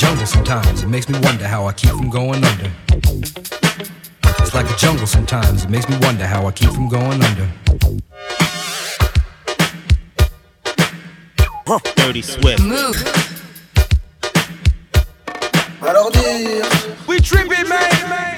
It's 0.00 0.04
like 0.04 0.14
a 0.14 0.16
jungle 0.16 0.26
sometimes. 0.26 0.82
It 0.84 0.88
makes 0.88 1.08
me 1.08 1.18
wonder 1.24 1.48
how 1.48 1.66
I 1.66 1.72
keep 1.72 1.90
from 1.90 2.08
going 2.08 2.44
under. 2.44 2.70
It's 4.38 4.54
like 4.54 4.70
a 4.70 4.76
jungle 4.76 5.08
sometimes. 5.08 5.64
It 5.64 5.70
makes 5.70 5.88
me 5.88 5.98
wonder 6.02 6.24
how 6.24 6.46
I 6.46 6.52
keep 6.52 6.70
from 6.70 6.88
going 6.88 7.20
under. 7.20 7.50
Dirty 11.96 12.22
Swift. 12.22 12.62
Move. 12.62 12.96
Alors 15.82 16.12
dire. 16.12 16.62
We 17.08 17.18
tripping, 17.18 17.68
man. 17.68 18.37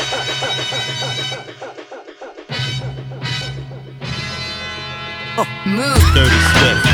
Move. 5.65 6.13
Dirty 6.13 6.41
Swift. 6.53 6.90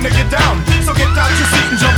Get 0.00 0.30
down. 0.30 0.64
So 0.82 0.94
get 0.94 1.08
out 1.16 1.28
your 1.28 1.46
seat 1.46 1.70
and 1.70 1.78
jump 1.78 1.89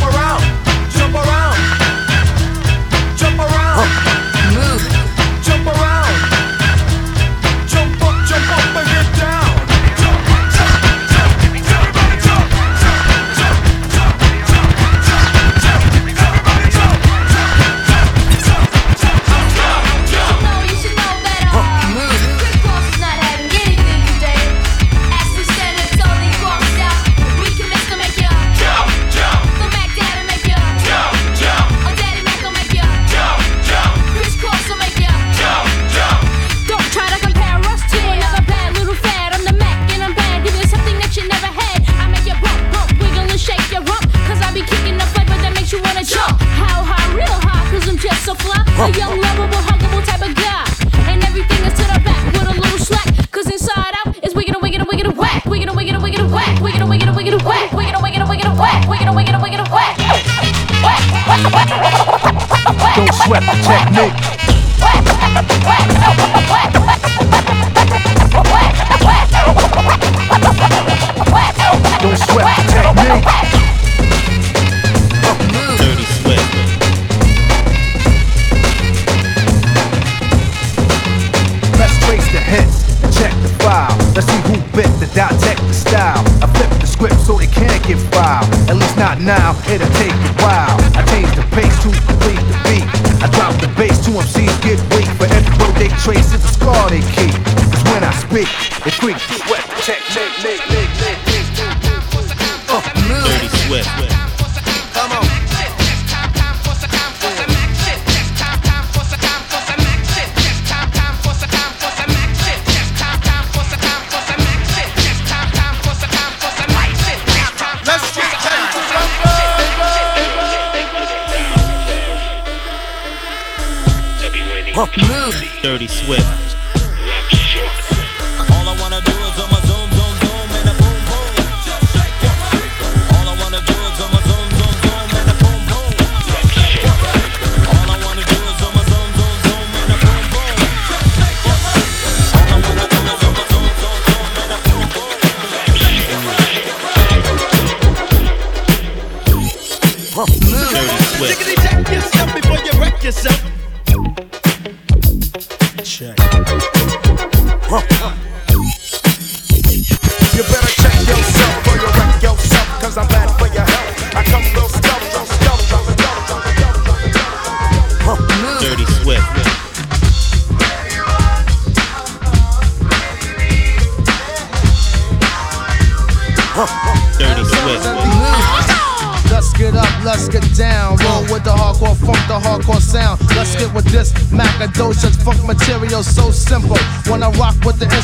Dirty 125.62 125.86
Swift. 125.86 126.51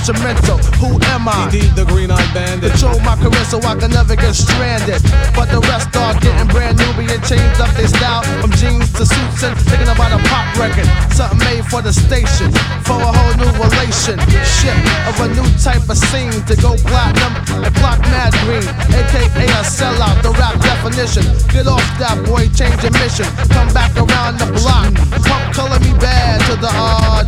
Instrumental, 0.08 0.56
who 0.80 0.96
am 1.12 1.28
I? 1.28 1.44
Indeed, 1.52 1.76
the 1.76 1.84
green 1.84 2.10
eyed 2.10 2.32
bandit. 2.32 2.72
Control 2.72 2.98
my 3.04 3.16
career 3.20 3.44
so 3.44 3.60
I 3.60 3.76
can 3.76 3.92
never 3.92 4.16
get 4.16 4.32
stranded. 4.32 5.04
But 5.36 5.52
the 5.52 5.60
rest 5.68 5.92
are 5.96 6.16
getting 6.20 6.48
brand 6.48 6.80
new, 6.80 6.88
being 6.96 7.20
changed 7.28 7.60
up 7.60 7.68
their 7.76 7.88
style 7.88 8.24
from 8.40 8.50
jeans 8.56 8.88
to 8.96 9.04
suits 9.04 9.44
and 9.44 9.52
thinking 9.68 9.88
about 9.88 10.16
a 10.16 10.20
pop 10.32 10.48
record. 10.56 10.88
Something 11.12 11.40
made 11.44 11.64
for 11.68 11.84
the 11.84 11.92
station, 11.92 12.48
for 12.88 12.96
a 12.96 13.10
whole 13.12 13.34
new 13.36 13.52
relation. 13.60 14.16
Shit 14.40 14.76
of 15.04 15.20
a 15.20 15.28
new 15.36 15.48
type 15.60 15.84
of 15.84 15.98
scene 16.00 16.40
to 16.48 16.56
go 16.56 16.72
platinum 16.88 17.36
and 17.68 17.74
block 17.76 18.00
mad 18.08 18.32
green, 18.48 18.64
aka 18.96 19.44
a 19.44 19.60
sellout. 19.60 20.24
The 20.24 20.32
rap 20.40 20.56
definition. 20.64 21.24
Get 21.52 21.68
off 21.68 21.84
that 22.00 22.16
boy, 22.24 22.48
change 22.56 22.80
your 22.80 22.96
mission. 22.96 23.28
Come 23.52 23.68
back 23.76 23.92
around 23.92 24.40
the 24.40 24.48
block. 24.56 24.88
Pump 25.20 25.44
color 25.52 25.80
me 25.84 25.92
bad 26.00 26.40
to 26.48 26.56
the 26.56 26.72
uh, 26.72 27.24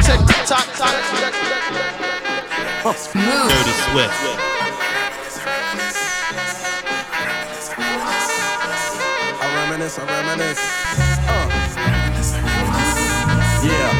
talk, 2.82 2.96
talk. 2.96 3.12
Dirty 3.12 3.74
Swift. 3.92 4.14
I 9.42 9.46
reminisce, 9.54 9.98
I 9.98 10.04
reminisce. 10.06 10.62
Uh. 11.28 11.48
Yeah. 13.66 13.99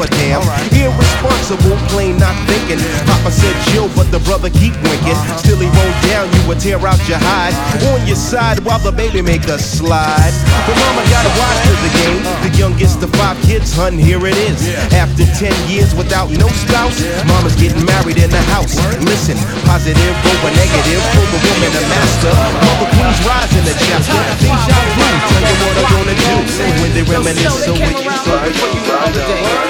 damn. 0.07 0.41
Irresponsible, 0.73 1.77
plain 1.91 2.17
not 2.17 2.35
thinking. 2.47 2.79
Papa 3.05 3.31
said 3.31 3.55
chill, 3.69 3.89
but 3.95 4.09
the 4.11 4.19
brother 4.25 4.49
keep 4.49 4.73
winking. 4.81 5.17
Uh-huh. 5.17 5.37
Still 5.37 5.59
he 5.59 5.69
won't 5.69 5.97
down, 6.07 6.31
you 6.33 6.41
would 6.47 6.59
tear 6.59 6.79
out 6.81 7.01
your 7.09 7.19
hide. 7.19 7.53
On 7.93 8.01
your 8.07 8.15
side 8.15 8.59
while 8.65 8.79
the 8.79 8.91
baby 8.91 9.21
make 9.21 9.45
a 9.47 9.59
slide. 9.59 10.33
But 10.65 10.75
mama 10.79 11.03
got 11.11 11.25
a 11.27 11.33
watch 11.37 11.59
to 11.67 11.73
the 11.85 11.91
game. 12.01 12.21
The 12.45 12.51
youngest 12.57 13.03
of 13.03 13.11
five 13.19 13.37
kids, 13.43 13.75
hun, 13.75 13.97
here 13.97 14.21
it 14.25 14.37
is. 14.49 14.59
After 14.93 15.25
10 15.25 15.51
years 15.69 15.93
without 15.93 16.31
no 16.31 16.47
spouse, 16.49 16.97
mama's 17.27 17.55
getting 17.55 17.85
married 17.85 18.17
in 18.17 18.29
the 18.29 18.43
house. 18.53 18.77
Listen, 19.03 19.37
positive 19.67 20.15
over 20.25 20.51
negative, 20.55 21.01
for 21.13 21.25
the 21.29 21.39
woman 21.41 21.71
a 21.75 21.83
master. 21.91 22.33
Mother 22.63 22.89
queens 22.95 23.19
rise 23.27 23.53
in 23.57 23.63
the 23.65 23.75
chapter. 23.75 24.21
Deja 24.39 24.79
vu, 24.95 25.07
tell 25.27 25.43
you 25.43 25.55
what 25.65 25.75
I'm 25.77 25.87
gonna 25.93 26.15
do. 26.15 26.33
When 26.81 26.91
they 26.93 27.03
reminisce, 27.03 27.65
so 27.65 27.73
we 27.73 27.79
can 27.79 28.11
so 28.23 28.37
before 28.45 28.71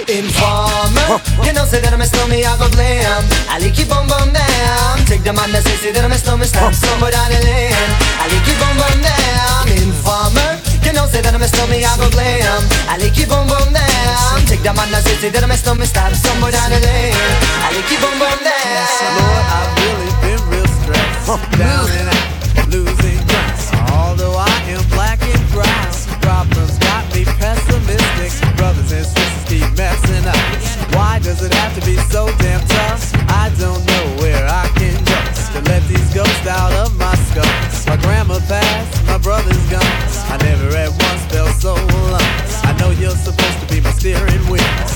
Informer, 0.09 1.21
you 1.45 1.53
know 1.53 1.65
say 1.65 1.81
that 1.81 1.93
I'm 1.93 2.01
a 2.01 2.05
stormy, 2.05 2.43
I 2.45 2.57
go 2.57 2.69
blam. 2.69 3.23
I 3.49 3.59
like 3.59 3.75
keep 3.75 3.91
on 3.93 4.07
bum 4.07 4.33
down. 4.33 5.05
Take 5.05 5.23
the 5.23 5.33
man 5.33 5.51
that 5.51 5.63
say 5.63 5.77
say 5.77 5.91
that 5.91 6.03
I'm 6.03 6.11
a 6.11 6.17
stormy, 6.17 6.45
stop 6.45 6.73
somewhere 6.73 7.11
down. 7.11 7.29
I 7.29 8.25
like 8.25 8.43
keep 8.45 8.57
on 8.57 8.75
bum 8.77 9.01
down. 9.05 9.69
Informer, 9.69 10.57
you 10.89 10.95
know 10.97 11.05
say 11.05 11.21
that 11.21 11.33
I'm 11.33 11.41
a 11.41 11.47
stormy, 11.47 11.85
I 11.85 11.93
go 12.01 12.09
blam. 12.09 12.61
I 12.89 12.97
like 12.97 13.13
keep 13.13 13.29
on 13.29 13.45
bum 13.45 13.69
down. 13.69 14.41
Take 14.49 14.65
the 14.65 14.73
man 14.73 14.89
that 14.89 15.05
say 15.05 15.13
say 15.21 15.29
that 15.29 15.45
I'm 15.45 15.53
a 15.53 15.57
stormy, 15.57 15.85
stop 15.85 16.09
somewhere 16.17 16.49
down 16.49 16.73
the 16.73 16.81
lane. 16.81 17.13
I 17.61 17.69
like 17.77 17.85
keep 17.85 18.01
on 18.01 18.17
bum 18.17 18.37
down. 18.41 19.05
Lord, 19.21 19.45
I've 19.53 19.69
really 19.85 20.11
been 20.25 20.41
real 20.49 20.69
stressed. 20.81 21.29
Down 21.61 21.85
and 21.93 22.09
out, 22.09 22.73
losing 22.73 23.21
grass. 23.29 23.69
Although 23.93 24.33
I 24.33 24.49
am 24.73 24.81
black 24.89 25.21
and 25.21 25.45
brown, 25.53 25.93
problems 26.25 26.73
got 26.81 27.05
me 27.13 27.21
pessimistic. 27.37 28.33
Brothers 28.57 28.89
and 28.89 29.05
sisters 29.05 29.45
keep 29.45 29.69
messing 29.77 30.25
up. 30.25 30.41
Why 30.97 31.21
does 31.21 31.45
it 31.45 31.53
have 31.53 31.77
to 31.77 31.85
be 31.85 32.01
so 32.09 32.33
damn 32.41 32.65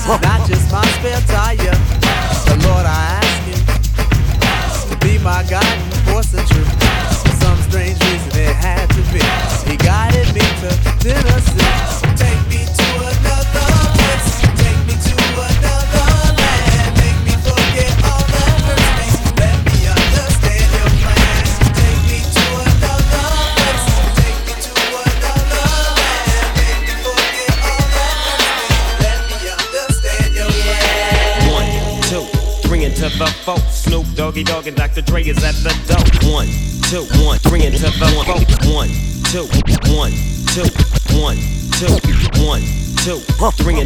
not 0.06 0.46
just 0.46 0.63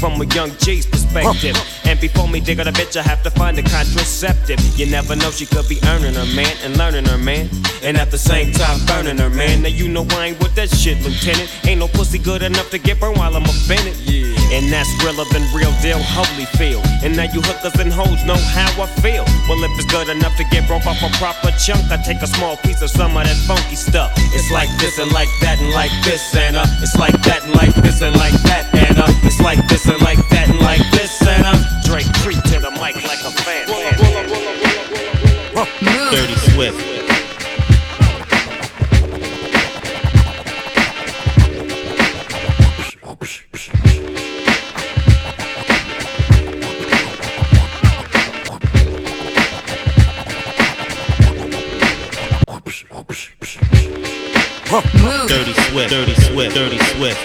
From 0.00 0.20
a 0.20 0.26
young 0.34 0.50
G's 0.58 0.86
perspective. 0.86 1.56
And 1.84 1.98
before 2.00 2.28
me 2.28 2.40
dig 2.40 2.60
on 2.60 2.68
a 2.68 2.72
bitch, 2.72 2.96
I 2.96 3.02
have 3.02 3.22
to 3.22 3.30
find 3.30 3.58
a 3.58 3.62
contraceptive. 3.62 4.60
You 4.78 4.86
never 4.86 5.16
know, 5.16 5.30
she 5.30 5.46
could 5.46 5.68
be 5.68 5.78
earning 5.86 6.14
her 6.14 6.26
man 6.34 6.54
and 6.62 6.76
learning 6.76 7.06
her 7.06 7.18
man. 7.18 7.48
And 7.82 7.96
at 7.96 8.10
the 8.10 8.18
same 8.18 8.52
time, 8.52 8.84
burning 8.86 9.18
her 9.18 9.30
man. 9.30 9.62
Now 9.62 9.68
you 9.68 9.88
know 9.88 10.06
I 10.10 10.26
ain't 10.26 10.38
with 10.40 10.54
that 10.56 10.70
shit, 10.70 10.98
Lieutenant. 11.02 11.48
Ain't 11.66 11.80
no 11.80 11.88
pussy 11.88 12.18
good 12.18 12.42
enough 12.42 12.70
to 12.70 12.78
get 12.78 13.00
burned 13.00 13.18
while 13.18 13.34
I'm 13.34 13.44
offended. 13.44 13.96
Yeah. 13.96 14.36
And 14.52 14.72
that's 14.72 14.90
realer 15.02 15.24
than 15.32 15.42
real 15.54 15.72
deal, 15.80 15.98
Holyfield. 15.98 16.84
And 17.02 17.16
now 17.16 17.24
you 17.24 17.40
hookers 17.42 17.80
and 17.80 17.92
hoes 17.92 18.24
know 18.24 18.36
how 18.36 18.70
I 18.82 18.86
feel. 19.00 19.24
Well, 19.48 19.62
if 19.62 19.70
it's 19.78 19.86
good 19.86 20.08
enough 20.08 20.36
to 20.36 20.44
get 20.44 20.66
broke 20.66 20.86
off 20.86 21.02
a 21.02 21.10
proper 21.18 21.50
chunk, 21.56 21.90
I 21.90 21.96
take 22.02 22.20
a 22.22 22.26
small 22.26 22.56
piece 22.58 22.82
of 22.82 22.90
some 22.90 23.16
of 23.16 23.24
that 23.24 23.36
funky 23.46 23.76
stuff. 23.76 24.12
It's 24.34 24.50
like 24.50 24.68
this 24.78 24.98
and 24.98 25.12
like 25.12 25.28
that 25.40 25.60
and 25.60 25.70
like 25.70 25.94
this 26.02 26.34
and 26.34 26.56
uh, 26.56 26.66
it's 26.82 26.96
like 26.98 27.14
that 27.22 27.44
and 27.44 27.54
like 27.54 27.74
this 27.76 28.02
and 28.02 28.16
like 28.16 28.34
that 28.42 28.66
uh, 28.98 29.12
it's 29.22 29.40
like 29.40 29.66
this 29.68 29.86
and 29.86 30.00
like 30.02 30.18
that 30.30 30.48
and 30.48 30.58
like 30.60 30.82
this 30.90 31.22
uh, 31.22 31.36
Drake 31.84 32.10
treat 32.22 32.45
Swift. 55.76 55.90
Dirty 55.90 56.14
Swift. 56.14 56.54
Dirty 56.54 56.78
Swift. 56.78 57.20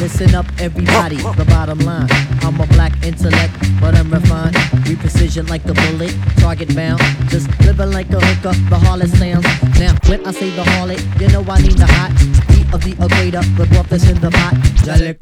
Listen 0.00 0.36
up, 0.36 0.46
everybody. 0.60 1.16
The 1.16 1.44
bottom 1.48 1.80
line. 1.80 2.06
I'm 2.42 2.60
a 2.60 2.66
black 2.68 2.92
intellect, 3.02 3.52
but 3.80 3.96
I'm 3.96 4.12
refined. 4.12 4.56
We 4.86 4.94
precision 4.94 5.46
like 5.48 5.64
the 5.64 5.74
bullet, 5.74 6.14
target 6.36 6.72
bound. 6.76 7.02
Just 7.30 7.48
living 7.62 7.90
like 7.90 8.10
a 8.10 8.20
hooker, 8.20 8.56
the 8.70 8.76
harlot 8.76 9.08
sounds. 9.18 9.44
Now, 9.80 9.96
when 10.08 10.24
I 10.24 10.30
say 10.30 10.50
the 10.50 10.62
harlot, 10.62 11.20
you 11.20 11.26
know 11.30 11.42
I 11.50 11.60
mean 11.62 11.74
the 11.74 11.86
hot 11.86 12.16
beat 12.20 12.49
of 12.72 12.84
the 12.84 12.92
equator, 12.92 13.42
the 13.56 13.66
broth 13.66 13.88
that's 13.88 14.08
in 14.08 14.20
the 14.20 14.30
pot. 14.30 14.54
Jalik, 14.84 15.18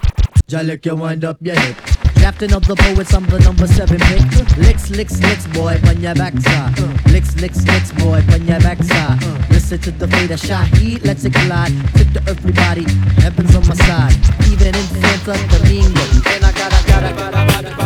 Jalik, 0.48 0.84
you 0.84 0.96
wind 0.96 1.24
up 1.24 1.38
your 1.40 1.58
hip. 1.58 1.76
Captain 2.16 2.52
of 2.52 2.66
the 2.66 2.74
poets, 2.74 3.14
I'm 3.14 3.24
the 3.26 3.38
number 3.40 3.66
seven 3.66 3.98
pick. 4.00 4.22
Licks, 4.58 4.90
licks, 4.90 5.20
licks, 5.22 5.46
boy, 5.48 5.78
on 5.86 6.00
your 6.00 6.14
backside. 6.14 6.78
Licks, 7.06 7.36
licks, 7.40 7.64
licks, 7.66 7.92
boy, 7.92 8.22
on 8.32 8.46
your 8.46 8.60
backside. 8.60 9.22
Listen 9.50 9.78
to 9.80 9.90
the 9.92 10.08
fate 10.08 10.30
of 10.30 10.40
Shaheed, 10.40 11.04
let's 11.04 11.24
it 11.24 11.32
collide. 11.32 11.72
Tip 11.94 12.12
the 12.12 12.20
earthly 12.28 12.52
body, 12.52 12.84
heaven's 13.22 13.54
on 13.54 13.66
my 13.66 13.74
side. 13.74 14.16
Even 14.50 14.74
in 14.74 14.86
Santo 15.00 15.34
Domingo. 15.48 16.02
And 16.32 16.44
I 16.44 16.52
gotta, 16.52 16.86
gotta, 16.86 17.12
gotta, 17.14 17.46
gotta, 17.46 17.78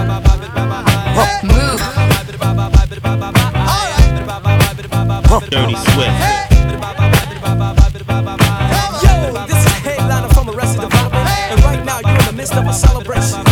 Move. 1.45 1.81
Dirty 5.51 5.75
Swift. 5.75 6.42
Of 12.59 12.67
a 12.67 12.73
celebration, 12.73 12.73
celebration 12.73 13.52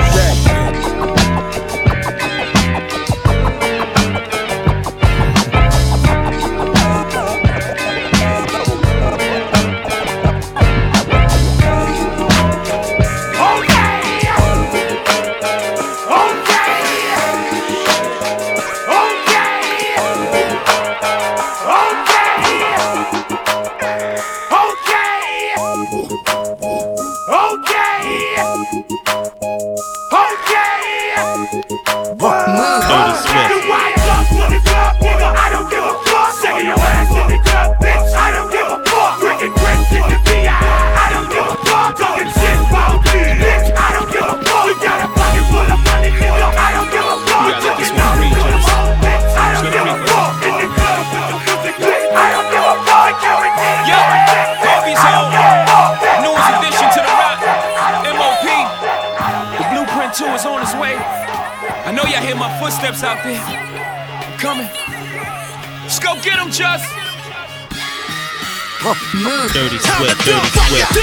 Dirty 69.53 69.77
Swift. 69.79 70.25
Dirty 70.25 70.47
Swift. 70.47 70.97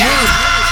And 0.00 0.63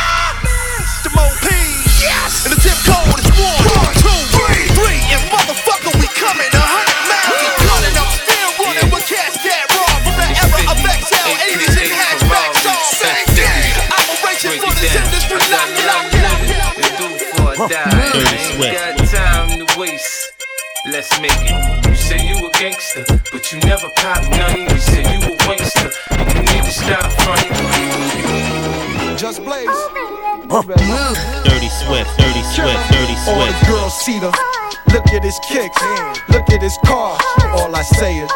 his 35.33 35.41
kicks, 35.49 35.81
look 36.29 36.45
at 36.53 36.61
his 36.61 36.77
car. 36.85 37.17
All 37.57 37.73
I 37.73 37.81
say 37.81 38.21
is, 38.21 38.31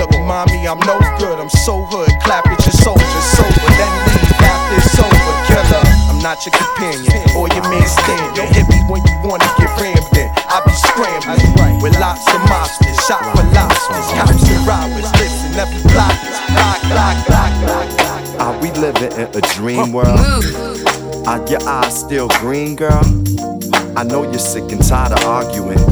look, 0.00 0.08
mommy, 0.24 0.64
I'm 0.64 0.80
no 0.88 0.96
good. 1.20 1.36
I'm 1.36 1.52
so 1.68 1.84
hood. 1.84 2.08
Clap 2.24 2.48
at 2.48 2.60
your 2.64 2.76
soldiers, 2.80 3.26
sober. 3.36 3.68
Then 3.76 3.92
leave 4.08 4.40
after 4.40 4.76
it's 4.80 4.96
over. 4.96 5.34
Killer, 5.44 5.84
I'm 6.08 6.20
not 6.24 6.40
your 6.48 6.56
companion 6.56 7.20
or 7.36 7.52
your 7.52 7.64
man 7.68 7.84
stand. 7.84 8.40
You 8.40 8.48
hit 8.56 8.64
me 8.72 8.80
when 8.88 9.04
you 9.04 9.16
wanna 9.20 9.48
get 9.60 9.68
rammed 9.76 10.16
in. 10.16 10.28
I 10.48 10.64
be 10.64 10.72
scrambling. 10.72 11.82
Will 11.84 11.92
shot 13.04 13.24
for 13.36 13.44
lobsters. 13.52 14.08
Cops 14.16 14.48
and 14.48 14.64
robbers, 14.64 15.12
listen, 15.20 15.60
every 15.60 15.82
block 15.92 16.16
is 16.24 16.40
block, 16.56 16.80
block, 16.88 17.16
block, 17.28 17.52
block. 17.60 18.40
Are 18.40 18.56
we 18.62 18.70
living 18.80 19.12
in 19.12 19.28
a 19.36 19.42
dream 19.52 19.92
world? 19.92 20.20
Are 21.26 21.44
your 21.48 21.62
eyes 21.68 22.00
still 22.00 22.28
green, 22.40 22.76
girl? 22.76 23.57
I 23.98 24.04
know 24.04 24.22
you're 24.22 24.38
sick 24.38 24.70
and 24.70 24.80
tired 24.80 25.10
of 25.10 25.24
arguing, 25.24 25.82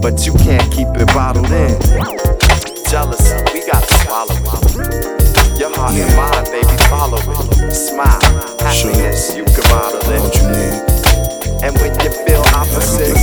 but 0.00 0.24
you 0.24 0.32
can't 0.38 0.62
keep 0.70 0.86
it 0.94 1.08
bottled 1.08 1.50
in. 1.50 1.74
Jealousy, 2.86 3.34
we 3.52 3.66
gotta 3.66 3.92
swallow 4.06 4.38
it. 4.38 5.58
Your 5.58 5.74
heart 5.74 5.98
and 5.98 6.14
mind, 6.14 6.46
baby, 6.54 6.78
follow 6.86 7.18
it. 7.18 7.74
Smile, 7.74 8.22
happiness, 8.62 9.34
you 9.34 9.42
can 9.42 9.66
model 9.66 9.98
it. 10.14 10.30
You 10.30 10.46
need. 10.54 10.78
And 11.66 11.74
when 11.82 11.90
you 12.06 12.10
feel 12.22 12.46
opposite, 12.54 13.18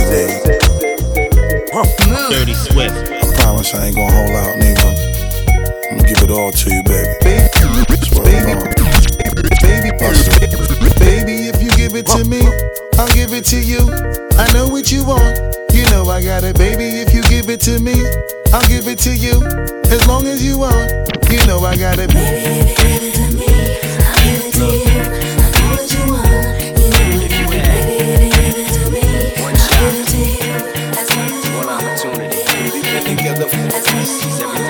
Dirty 2.28 2.52
Swift. 2.52 2.92
I 2.92 3.32
promise 3.40 3.72
I 3.72 3.86
ain't 3.86 3.96
gonna 3.96 4.12
hold 4.12 4.36
out, 4.44 4.60
nigga. 4.60 4.92
I'm 5.88 5.96
gonna 5.96 6.06
give 6.06 6.20
it 6.20 6.30
all 6.30 6.52
to 6.52 6.68
you, 6.68 6.82
baby. 6.84 7.48
Swear 8.12 8.28
to 8.28 8.44
God. 8.44 8.76
Baby, 9.64 9.88
baby, 11.00 11.48
if 11.48 11.62
you 11.62 11.70
give 11.70 11.94
it 11.94 12.04
to 12.08 12.28
me, 12.28 12.44
I'll 13.00 13.08
give 13.14 13.32
it 13.32 13.46
to 13.46 13.58
you. 13.58 13.80
I 14.36 14.52
know 14.52 14.68
what 14.68 14.92
you 14.92 15.02
want, 15.06 15.38
you 15.72 15.84
know 15.90 16.04
I 16.10 16.22
got 16.22 16.44
it. 16.44 16.58
Baby, 16.58 16.84
if 17.00 17.14
you 17.14 17.22
give 17.22 17.48
it 17.48 17.58
to 17.62 17.80
me, 17.80 17.94
I'll 18.52 18.60
give 18.68 18.88
it 18.88 18.98
to 19.08 19.16
you. 19.16 19.40
As 19.88 20.06
long 20.06 20.26
as 20.26 20.44
you 20.44 20.58
want, 20.58 20.92
you 21.32 21.38
know 21.46 21.60
I 21.64 21.78
got 21.78 21.98
it. 21.98 22.12
Baby, 22.12 22.60
if 22.60 22.68
you 22.68 22.76
give 22.76 23.02
it 23.08 23.14
to 23.16 23.24
me, 23.40 23.48
I'll 24.04 24.20
give 24.20 24.44
it 24.44 24.52
to 24.52 24.66
you. 24.84 25.00
I 25.40 25.48
know 25.48 25.64
what 25.72 25.88
you 25.88 26.12
want, 26.12 26.28
you 26.76 26.88
know 26.92 27.08
I 27.08 27.48
got 27.48 27.72
it. 27.72 27.88
Baby, 27.88 27.96
if 27.96 28.20
you 28.20 28.36
give 28.36 28.56
it 28.60 28.68
to 28.68 28.84
me, 28.92 29.00
I'll 29.40 29.64
give 29.80 29.96
it 29.96 30.04
to 30.12 30.20
you. 30.20 30.60
As 30.92 31.08
long 31.08 31.32
as 31.32 31.44
you 31.48 31.56
One 31.56 31.72
opportunity. 31.72 32.44
We've 32.68 32.84
been 32.84 33.16
together 33.16 33.48
for 33.48 33.64
It's 33.64 33.88
everything 33.88 34.28
you 34.28 34.44
ever 34.44 34.69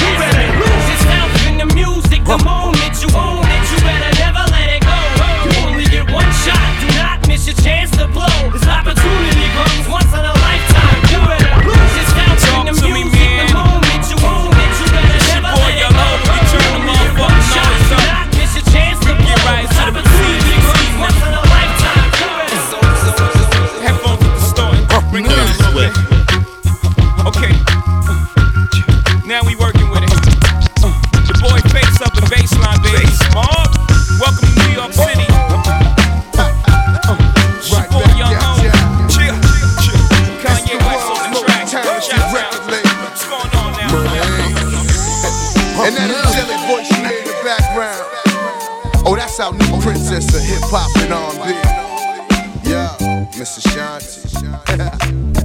Of 50.11 50.41
hip 50.41 50.59
hop 50.63 50.91
and 50.97 51.13
R&B. 51.13 52.69
Yeah, 52.69 52.97
Mrs. 53.31 53.63
Shanti. 53.71 55.37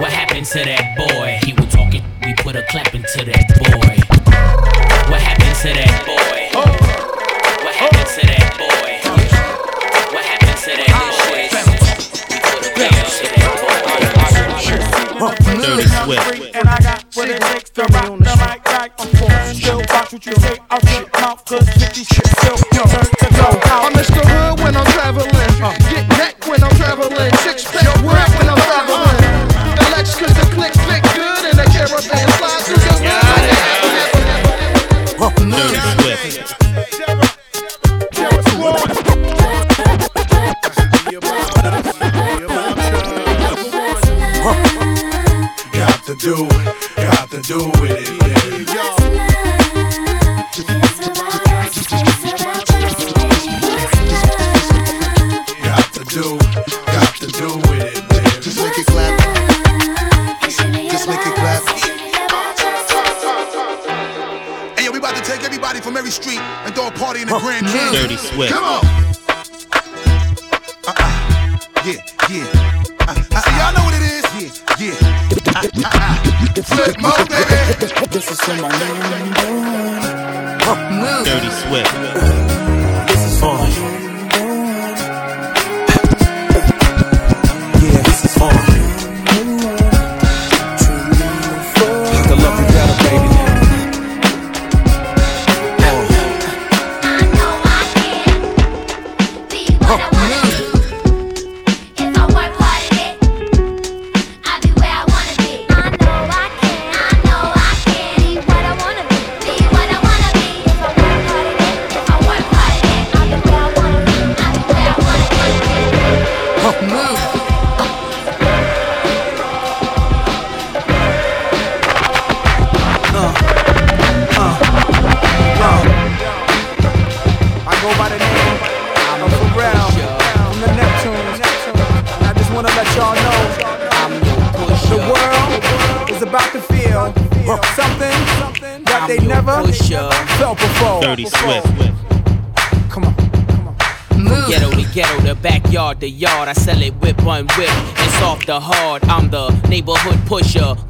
What 0.00 0.12
happened 0.12 0.46
to 0.46 0.58
that 0.64 0.96
boy? 0.96 1.38
He 1.44 1.52
was 1.52 1.66
talking, 1.72 2.02
we 2.24 2.34
put 2.34 2.56
a 2.56 2.62
clap 2.62 2.94
into 2.94 3.24
that 3.24 3.48
boy. 3.58 3.96
What 5.10 5.20
happened 5.20 5.56
to 5.62 5.68
that 5.74 6.04
boy? 6.06 6.48
What 7.64 7.74
happened 7.74 8.08
to 8.08 8.26
that 8.26 8.56
boy? 8.56 9.00
What 10.14 10.24
happened 10.24 10.58
to 10.64 10.70
that 10.76 10.92
boy? 11.18 11.48
Dirty 15.58 15.88
Swift. 15.88 16.56
And 16.56 16.68
I 16.68 16.78
got 16.80 17.04
what 17.14 17.28
it 17.28 17.40
takes 17.42 17.70
to 17.70 17.82
rock 17.82 18.18
the 18.18 18.34
mic 18.38 18.64
like 18.72 18.92
Still 19.54 19.78
watch 19.78 20.12
what 20.12 20.26
you 20.26 20.32
say, 20.34 20.58
I'll 20.70 20.80
shit 20.80 21.12
mouth, 21.12 21.44
cause 21.44 21.68
50 21.68 22.04
shit 22.04 22.26
still. 22.26 23.07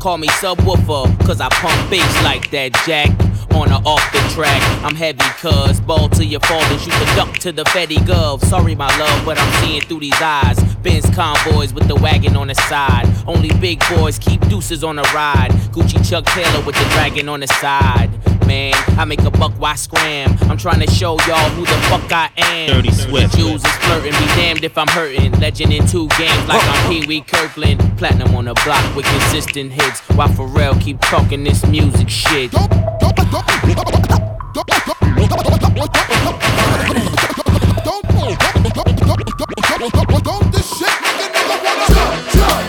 Call 0.08 0.16
me 0.16 0.28
subwoofer, 0.28 1.26
cause 1.26 1.38
I 1.38 1.50
pump 1.50 1.90
bass 1.90 2.24
like 2.24 2.50
that, 2.52 2.72
Jack. 2.86 3.10
On 3.54 3.70
or 3.70 3.82
off 3.84 4.10
the 4.10 4.20
track, 4.34 4.62
I'm 4.82 4.94
heavy, 4.94 5.20
cuz 5.36 5.80
ball 5.80 6.08
to 6.08 6.24
your 6.24 6.40
fathers. 6.40 6.86
You 6.86 6.92
can 6.92 7.14
duck 7.14 7.34
to 7.40 7.52
the 7.52 7.64
Fetty 7.64 7.98
Gov. 7.98 8.42
Sorry, 8.46 8.74
my 8.74 8.88
love, 8.98 9.26
but 9.26 9.38
I'm 9.38 9.52
seeing 9.62 9.82
through 9.82 10.00
these 10.00 10.22
eyes. 10.22 10.58
Benz 10.76 11.04
convoys 11.10 11.74
with 11.74 11.88
the 11.88 11.94
wagon 11.94 12.36
on 12.36 12.46
the 12.46 12.54
side. 12.54 13.06
Only 13.26 13.50
big 13.60 13.84
boys 13.90 14.18
keep 14.18 14.40
deuces 14.48 14.82
on 14.82 14.96
the 14.96 15.02
ride. 15.14 15.50
Gucci 15.72 16.00
Chuck 16.08 16.24
Taylor 16.24 16.64
with 16.64 16.76
the 16.76 16.88
dragon 16.94 17.28
on 17.28 17.40
the 17.40 17.46
side 17.46 18.08
man. 18.48 18.72
I 18.98 19.04
make 19.04 19.20
a 19.20 19.30
buck, 19.30 19.52
why 19.58 19.74
scram? 19.76 20.36
I'm 20.48 20.56
trying 20.56 20.80
to 20.80 20.90
show 20.90 21.18
y'all 21.28 21.50
who 21.50 21.66
the 21.66 21.78
fuck 21.90 22.10
I 22.10 22.30
am. 22.38 22.68
Dirty 22.68 22.90
Swift. 22.90 23.36
Jews 23.36 23.62
is 23.62 23.76
flirting, 23.84 24.12
be 24.12 24.26
damned 24.34 24.64
if 24.64 24.76
I'm 24.76 24.88
hurting. 24.88 25.38
Legend 25.38 25.72
in 25.72 25.86
two 25.86 26.08
games 26.18 26.48
like 26.48 26.62
I'm 26.64 26.90
Pee 26.90 27.06
Wee 27.06 27.20
Kirkland. 27.20 27.78
Platinum 27.98 28.34
on 28.34 28.46
the 28.46 28.54
block 28.64 28.82
with 28.96 29.04
consistent 29.04 29.70
hits. 29.70 30.00
Why 30.16 30.26
Pharrell 30.28 30.80
keep 30.80 30.98
talking 31.02 31.44
this 31.44 31.64
music 31.66 32.08
shit? 32.08 32.50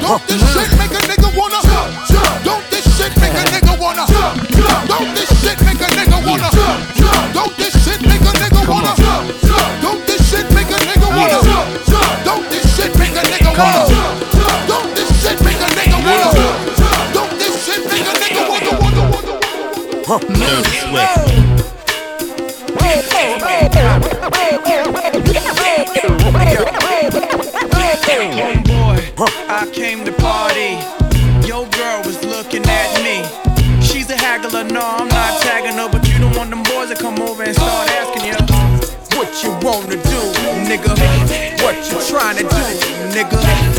Don't 0.09 0.25
this 0.27 0.41
shit 0.53 0.69
make 0.77 0.91
a 0.91 1.01
nigga 1.07 1.29
wanna 1.37 1.61
Don't 2.09 2.43
Don't 2.43 2.65
this 2.69 2.85
shit 2.97 3.15
make 3.21 3.33
a 3.33 3.43
nigga 3.53 3.68
Wakanda. 13.59 14.67
Don't 14.67 14.95
this 14.95 15.11
shit 15.21 15.41
make 15.43 15.59
a 15.59 15.67
nigga 15.75 15.99
wanna. 16.05 17.13
Don't 17.13 17.31
this 17.37 17.65
shit 17.65 17.83
make 17.91 18.07
a 18.07 18.15
nigga 18.15 18.47
wanna. 18.47 18.71
wanna, 18.79 19.03
wanna, 20.07 20.63
sweat. 20.63 21.19
Homeboy, 28.39 28.97
I 29.49 29.69
came 29.73 30.05
to 30.05 30.11
party. 30.13 30.79
Your 31.45 31.67
girl 31.67 32.01
was 32.05 32.23
looking 32.23 32.63
at 32.65 33.03
me. 33.03 33.25
She's 33.85 34.09
a 34.09 34.15
haggler, 34.15 34.63
no, 34.63 34.81
I'm 34.81 35.09
not 35.09 35.41
tagging 35.41 35.77
her, 35.77 35.89
but 35.91 36.07
you 36.07 36.17
don't 36.19 36.35
want 36.37 36.49
them 36.49 36.63
boys 36.63 36.89
to 36.89 36.95
come 36.95 37.19
over 37.21 37.43
and 37.43 37.55
start 37.55 37.89
asking 37.89 38.25
you 38.25 38.35
what 39.17 39.43
you 39.43 39.51
wanna 39.61 40.01
do, 40.01 40.21
nigga. 40.63 40.95
What 41.61 41.75
you 41.91 41.99
trying 42.07 42.37
to 42.37 42.43
do? 42.43 42.88
nigga. 43.19 43.78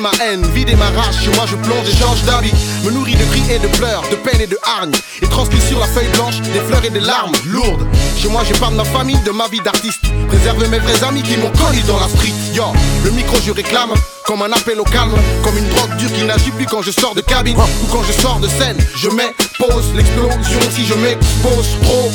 Ma 0.00 0.10
haine, 0.20 0.44
vider 0.52 0.74
ma 0.74 0.90
rage. 0.90 1.22
Chez 1.22 1.30
moi, 1.36 1.44
je 1.46 1.54
plonge 1.56 1.88
et 1.88 1.96
change 1.96 2.22
d'avis. 2.24 2.52
Me 2.84 2.90
nourris 2.90 3.14
de 3.14 3.24
cris 3.24 3.44
et 3.48 3.58
de 3.58 3.68
pleurs, 3.76 4.02
de 4.10 4.16
peine 4.16 4.40
et 4.40 4.46
de 4.46 4.58
hargne. 4.62 4.92
Et 5.22 5.26
transmis 5.26 5.60
sur 5.60 5.78
la 5.78 5.86
feuille 5.86 6.08
blanche 6.14 6.40
des 6.40 6.60
fleurs 6.60 6.84
et 6.84 6.90
des 6.90 7.00
larmes 7.00 7.32
lourdes. 7.46 7.86
Chez 8.18 8.28
moi, 8.28 8.42
je 8.44 8.54
parle 8.54 8.72
de 8.72 8.78
ma 8.78 8.84
famille, 8.84 9.18
de 9.24 9.30
ma 9.30 9.46
vie 9.48 9.60
d'artiste. 9.60 10.02
Préserve 10.28 10.68
mes 10.68 10.78
vrais 10.78 11.04
amis 11.04 11.22
qui 11.22 11.36
m'ont 11.36 11.50
connu 11.52 11.80
dans 11.82 12.00
la 12.00 12.08
street. 12.08 12.32
Yo, 12.52 12.64
le 13.04 13.10
micro, 13.12 13.36
je 13.44 13.52
réclame. 13.52 13.94
Comme 14.26 14.42
un 14.42 14.52
appel 14.52 14.80
au 14.80 14.84
calme, 14.84 15.14
comme 15.42 15.58
une 15.58 15.68
drogue 15.68 15.96
dure 15.96 16.12
qui 16.12 16.24
n'agit 16.24 16.50
plus 16.50 16.66
quand 16.66 16.82
je 16.82 16.90
sors 16.90 17.14
de 17.14 17.20
cabine 17.20 17.56
ou 17.58 17.86
quand 17.92 18.02
je 18.02 18.12
sors 18.20 18.40
de 18.40 18.48
scène. 18.48 18.78
Je 18.96 19.10
mets 19.10 19.34
pause 19.58 19.92
l'explosion 19.94 20.60
si 20.70 20.86
je 20.86 20.94
m'expose 20.94 21.68
trop. 21.82 22.10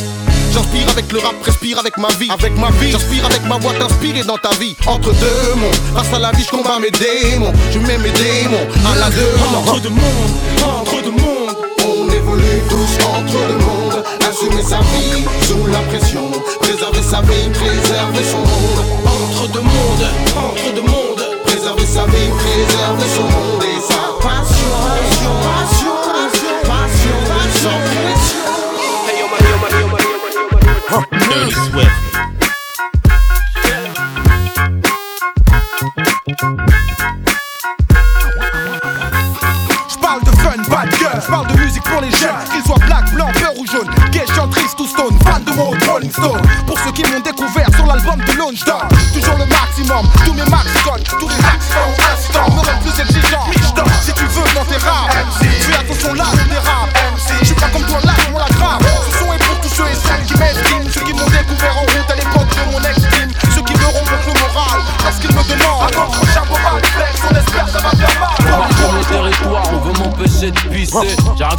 J'inspire 0.52 0.90
avec 0.90 1.12
le 1.12 1.20
rap, 1.20 1.36
respire 1.44 1.80
avec 1.80 1.98
ma 1.98 2.10
vie, 2.10 2.30
avec 2.30 2.58
ma 2.58 2.70
vie. 2.72 2.92
J'inspire 2.92 3.26
avec 3.26 3.44
ma 3.46 3.58
voix, 3.58 3.74
t'inspirer 3.74 4.24
dans 4.24 4.38
ta 4.38 4.50
vie. 4.60 4.76
Entre 4.88 5.12
deux 5.14 5.56
mondes, 5.56 5.76
face 5.96 6.14
à 6.14 6.20
la 6.20 6.32
vie, 6.32 6.44
je 6.44 6.50
combats 6.52 6.80
mes 6.80 6.92
démons. 6.92 7.54
Je 7.72 7.80
mets 7.80 7.98
mes 7.98 8.12
démons 8.12 8.68
à 8.86 8.96
la 8.96 9.10
demande. 9.10 9.68
Entre 9.68 9.82
deux 9.82 9.90
mondes, 9.90 10.34
entre 10.64 11.02
deux 11.04 11.12
mondes. 11.12 11.58
On 11.86 12.10
évolue 12.10 12.62
tous 12.70 13.06
entre 13.06 13.48
deux 13.48 13.58
mondes. 13.66 14.04
Assumer 14.28 14.62
sa 14.64 14.80
vie 14.80 15.26
sous 15.48 15.66
la 15.68 15.80
pression. 15.90 16.30
Préserver 16.62 17.02
sa 17.02 17.22
vie, 17.22 17.50
préserver 17.54 18.24
son 18.30 18.38
monde. 18.40 18.86
Entre 19.06 19.48
deux 19.52 19.62
mondes, 19.62 20.08
entre 20.36 20.74
deux 20.76 20.82
mondes. 20.82 21.26
Préserver 21.46 21.86
sa 21.86 22.06
vie, 22.06 22.30
préserver 22.38 23.10
son 23.16 23.24
monde 23.24 23.64
et 23.64 23.82
sa 23.82 24.02
passion. 24.22 24.70
Passion, 24.80 25.32
passion, 25.44 25.79
Dirty 31.30 31.52
Swift. 31.52 32.19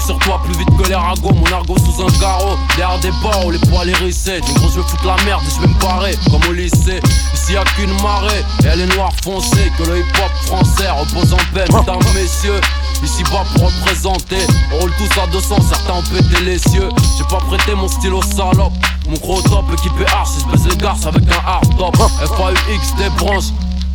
Sur 0.00 0.18
toi 0.18 0.40
plus 0.44 0.56
vite 0.58 0.68
que 0.76 0.88
les 0.88 0.94
ragots, 0.94 1.32
mon 1.32 1.52
argot 1.52 1.76
sous 1.78 2.02
un 2.02 2.10
carreau. 2.20 2.56
Derrière 2.76 2.98
des 3.00 3.10
bords 3.22 3.46
où 3.46 3.50
les 3.50 3.58
poils 3.58 3.88
hérissés. 3.88 4.40
Des 4.40 4.52
gros, 4.54 4.68
je 4.68 4.76
veux 4.76 4.82
foutre 4.82 5.06
la 5.06 5.16
merde 5.24 5.42
et 5.46 5.50
je 5.54 5.60
vais 5.60 5.68
me 5.68 5.80
barrer 5.80 6.14
comme 6.30 6.42
au 6.48 6.52
lycée. 6.52 7.00
Ici 7.34 7.52
y'a 7.52 7.64
qu'une 7.76 7.92
marée 8.02 8.44
et 8.64 8.66
elle 8.66 8.80
est 8.80 8.96
noire 8.96 9.12
foncée. 9.22 9.70
Que 9.78 9.84
le 9.84 9.98
hip 9.98 10.12
hop 10.18 10.30
français 10.46 10.90
repose 10.90 11.32
en 11.32 11.54
paix, 11.54 11.64
mesdames, 11.72 11.98
messieurs. 12.14 12.60
Ici 13.02 13.22
bas 13.24 13.44
pour 13.54 13.66
représenter, 13.66 14.46
on 14.72 14.80
roule 14.80 14.92
tous 14.98 15.20
à 15.20 15.26
200, 15.26 15.56
certains 15.68 15.94
ont 15.94 16.02
pété 16.02 16.44
les 16.44 16.58
cieux. 16.58 16.88
J'ai 17.16 17.24
pas 17.24 17.38
prêté 17.38 17.74
mon 17.74 17.88
stylo 17.88 18.20
salope. 18.22 18.72
Mon 19.08 19.16
gros 19.16 19.40
top 19.42 19.64
équipé 19.72 20.04
arch, 20.12 20.28
si 20.28 20.40
je 20.40 20.46
baisse 20.46 20.66
les 20.70 20.76
garces 20.76 21.06
avec 21.06 21.22
un 21.28 21.48
hard 21.48 21.76
top. 21.78 21.96
FAUX 21.96 22.94
des 22.98 23.08
branches. 23.18 23.52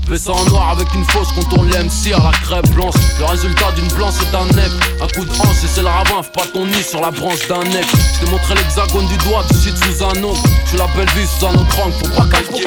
Fais 0.07 0.19
ça 0.19 0.33
en 0.33 0.45
noir 0.45 0.69
avec 0.69 0.93
une 0.93 1.03
fausse 1.05 1.31
contourne 1.33 1.67
l'MC 1.69 2.13
à 2.13 2.23
la 2.23 2.31
crêpe 2.31 2.69
blanche. 2.75 2.93
Le 3.17 3.25
résultat 3.25 3.71
d'une 3.71 3.87
blanche 3.87 4.13
est 4.21 4.35
un 4.35 4.45
nec. 4.55 4.71
Un 5.01 5.07
coup 5.07 5.25
de 5.25 5.31
hanche 5.31 5.63
et 5.63 5.67
c'est 5.67 5.81
le 5.81 5.87
ravin, 5.87 6.21
fais 6.21 6.31
pas 6.31 6.45
ton 6.53 6.65
nid 6.67 6.83
sur 6.83 7.01
la 7.01 7.09
branche 7.09 7.47
d'un 7.47 7.63
nec. 7.63 7.85
Je 8.13 8.23
t'ai 8.23 8.31
montré 8.31 8.53
l'hexagone 8.53 9.07
du 9.07 9.17
doigt, 9.27 9.43
tu 9.49 9.55
shit 9.55 9.75
sous 9.75 10.03
un 10.03 10.23
ongle. 10.23 10.37
Tu 10.69 10.77
l'appelles 10.77 11.09
vie 11.15 11.25
sous 11.25 11.45
un 11.47 11.55
autre 11.55 11.79
angle, 11.83 11.93
faut 11.93 12.21
pas 12.21 12.27
calquer. 12.27 12.65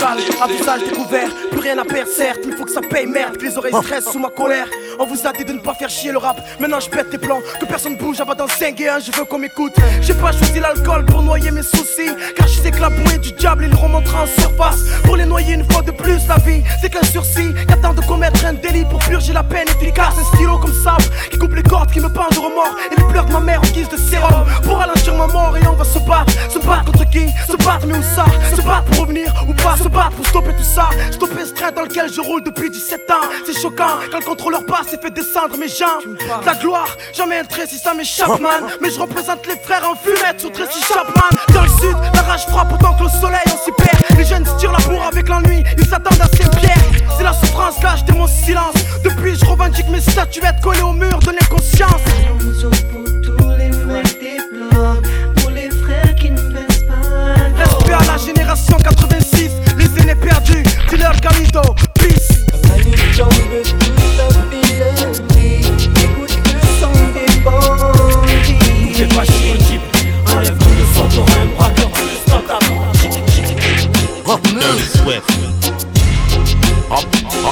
visage 0.48 0.80
découvert, 0.84 1.28
plus 1.50 1.60
rien 1.60 1.78
à 1.78 1.84
perdre 1.84 2.10
certes, 2.10 2.40
il 2.44 2.54
faut 2.54 2.64
que 2.64 2.72
ça 2.72 2.80
paye 2.80 3.06
merde, 3.06 3.36
que 3.36 3.44
les 3.44 3.56
oreilles 3.56 3.74
stressent 3.82 4.10
sous 4.10 4.18
ma 4.18 4.30
colère. 4.30 4.66
On 5.00 5.06
vous 5.06 5.28
a 5.28 5.32
dit 5.32 5.44
de 5.44 5.52
ne 5.52 5.60
pas 5.60 5.74
faire 5.74 5.88
chier 5.88 6.10
le 6.10 6.18
rap, 6.18 6.40
maintenant 6.58 6.80
je 6.80 6.90
pète 6.90 7.10
tes 7.10 7.18
plans, 7.18 7.38
que 7.60 7.66
personne 7.66 7.96
bouge 7.96 8.20
avant 8.20 8.34
d'en 8.34 8.48
5 8.48 8.80
et 8.80 8.88
1, 8.88 8.98
je 8.98 9.12
veux 9.12 9.24
qu'on 9.24 9.38
m'écoute. 9.38 9.74
J'ai 10.00 10.14
pas 10.14 10.32
choisi 10.32 10.58
l'alcool 10.58 11.04
pour 11.04 11.22
noyer 11.22 11.52
mes 11.52 11.62
soucis, 11.62 12.10
car 12.36 12.48
je 12.48 12.58
sais 12.60 12.72
que 12.72 12.80
la 12.80 12.90
bouée 12.90 13.18
du 13.18 13.30
diable 13.30 13.66
il 13.68 13.74
remontera 13.76 14.24
en 14.24 14.26
surface. 14.26 14.80
Pour 15.04 15.16
les 15.16 15.24
noyer 15.24 15.54
une 15.54 15.70
fois 15.70 15.82
de 15.82 15.92
plus, 15.92 16.26
la 16.26 16.38
vie 16.38 16.64
c'est 16.80 16.90
qu'un 16.90 17.04
sursis, 17.04 17.54
qu'attend 17.68 17.94
de 17.94 18.00
commettre 18.00 18.44
un 18.44 18.54
délit 18.54 18.84
pour 18.86 18.98
purger 18.98 19.32
la 19.32 19.44
peine 19.44 19.68
efficace. 19.68 20.14
Un 20.18 20.36
stylo 20.36 20.58
comme 20.58 20.74
sable 20.74 21.04
qui 21.30 21.38
coupe 21.38 21.54
les 21.54 21.62
cordes, 21.62 21.92
qui 21.92 22.00
me 22.00 22.08
pendent 22.08 22.32
de 22.32 22.40
remords. 22.40 22.74
Et 22.90 23.00
les 23.00 23.06
pleurs 23.06 23.26
de 23.26 23.32
ma 23.32 23.40
mère 23.40 23.60
en 23.60 23.68
guise 23.68 23.88
de 23.88 23.96
sérum. 23.96 24.44
Pour 24.64 24.78
ralentir 24.78 25.14
ma 25.14 25.28
mort 25.28 25.56
et 25.56 25.64
on 25.68 25.74
va 25.74 25.84
se 25.84 26.00
battre, 26.00 26.32
se 26.50 26.58
battre 26.58 26.86
contre 26.86 27.08
qui? 27.10 27.28
Se 27.46 27.56
battre 27.56 27.86
mais 27.86 27.98
où 27.98 28.02
ça? 28.02 28.24
Se 28.50 28.60
battre 28.62 28.84
pour 28.86 29.02
revenir 29.02 29.32
ou 29.48 29.54
pas? 29.54 29.76
Se 29.76 29.88
battre 29.88 30.16
pour 30.16 30.26
stopper 30.26 30.54
tout 30.56 30.64
ça. 30.64 30.88
Stopper 31.12 31.44
ce 31.44 31.54
train 31.54 31.70
dans 31.70 31.82
lequel 31.82 32.12
je 32.12 32.20
roule 32.20 32.42
depuis 32.42 32.68
17 32.68 33.08
ans. 33.12 33.28
C'est 33.46 33.56
choquant 33.60 34.00
quand 34.10 34.18
le 34.18 34.24
contrôleur 34.24 34.66
passe 34.66 34.87
et 34.92 34.98
fait 34.98 35.10
descendre 35.10 35.56
mes 35.58 35.68
jambes. 35.68 36.16
La 36.46 36.54
gloire, 36.54 36.96
jamais 37.12 37.38
un 37.38 37.44
trait 37.44 37.66
si 37.66 37.78
ça 37.78 37.94
m'échappe 37.94 38.40
man. 38.40 38.64
Mais 38.80 38.90
je 38.90 38.98
représente 38.98 39.46
les 39.46 39.56
frères 39.56 39.82
en 39.88 39.94
fumette 39.94 40.40
sur 40.40 40.52
Tracy 40.52 40.82
Chapman. 40.82 41.28
Dans 41.52 41.62
le 41.62 41.68
sud, 41.68 41.96
la 42.14 42.22
rage 42.22 42.46
frappe 42.46 42.72
autant 42.72 42.94
que 42.94 43.04
le 43.04 43.20
soleil 43.20 43.40
on 43.46 43.64
s'y 43.64 43.72
perd. 43.72 44.18
Les 44.18 44.24
jeunes 44.24 44.46
se 44.46 44.56
tirent 44.58 44.72
la 44.72 44.78
bourre 44.78 45.04
avec 45.04 45.28
l'ennui, 45.28 45.62
ils 45.76 45.86
s'attendent 45.86 46.20
à 46.20 46.36
Saint-Pierre 46.36 46.76
C'est 47.16 47.24
la 47.24 47.32
souffrance 47.32 47.82
là, 47.82 47.96
j'étais 47.96 48.12
mon 48.18 48.26
silence. 48.26 48.74
Depuis 49.04 49.36
je 49.36 49.44
revendique 49.44 49.88
mes 49.88 50.00
statuettes 50.00 50.60
collées 50.62 50.82
au 50.82 50.92
mur 50.92 51.18
de 51.18 51.32
l'inconscience. 51.32 52.02
Respect 57.56 57.92
à 57.92 58.12
la 58.12 58.16
génération 58.16 58.76
86, 58.78 59.50
les 59.76 60.02
aînés 60.02 60.14
perdus, 60.14 60.62
Killer 60.88 61.10
Galido, 61.20 61.62
peace. 61.94 62.38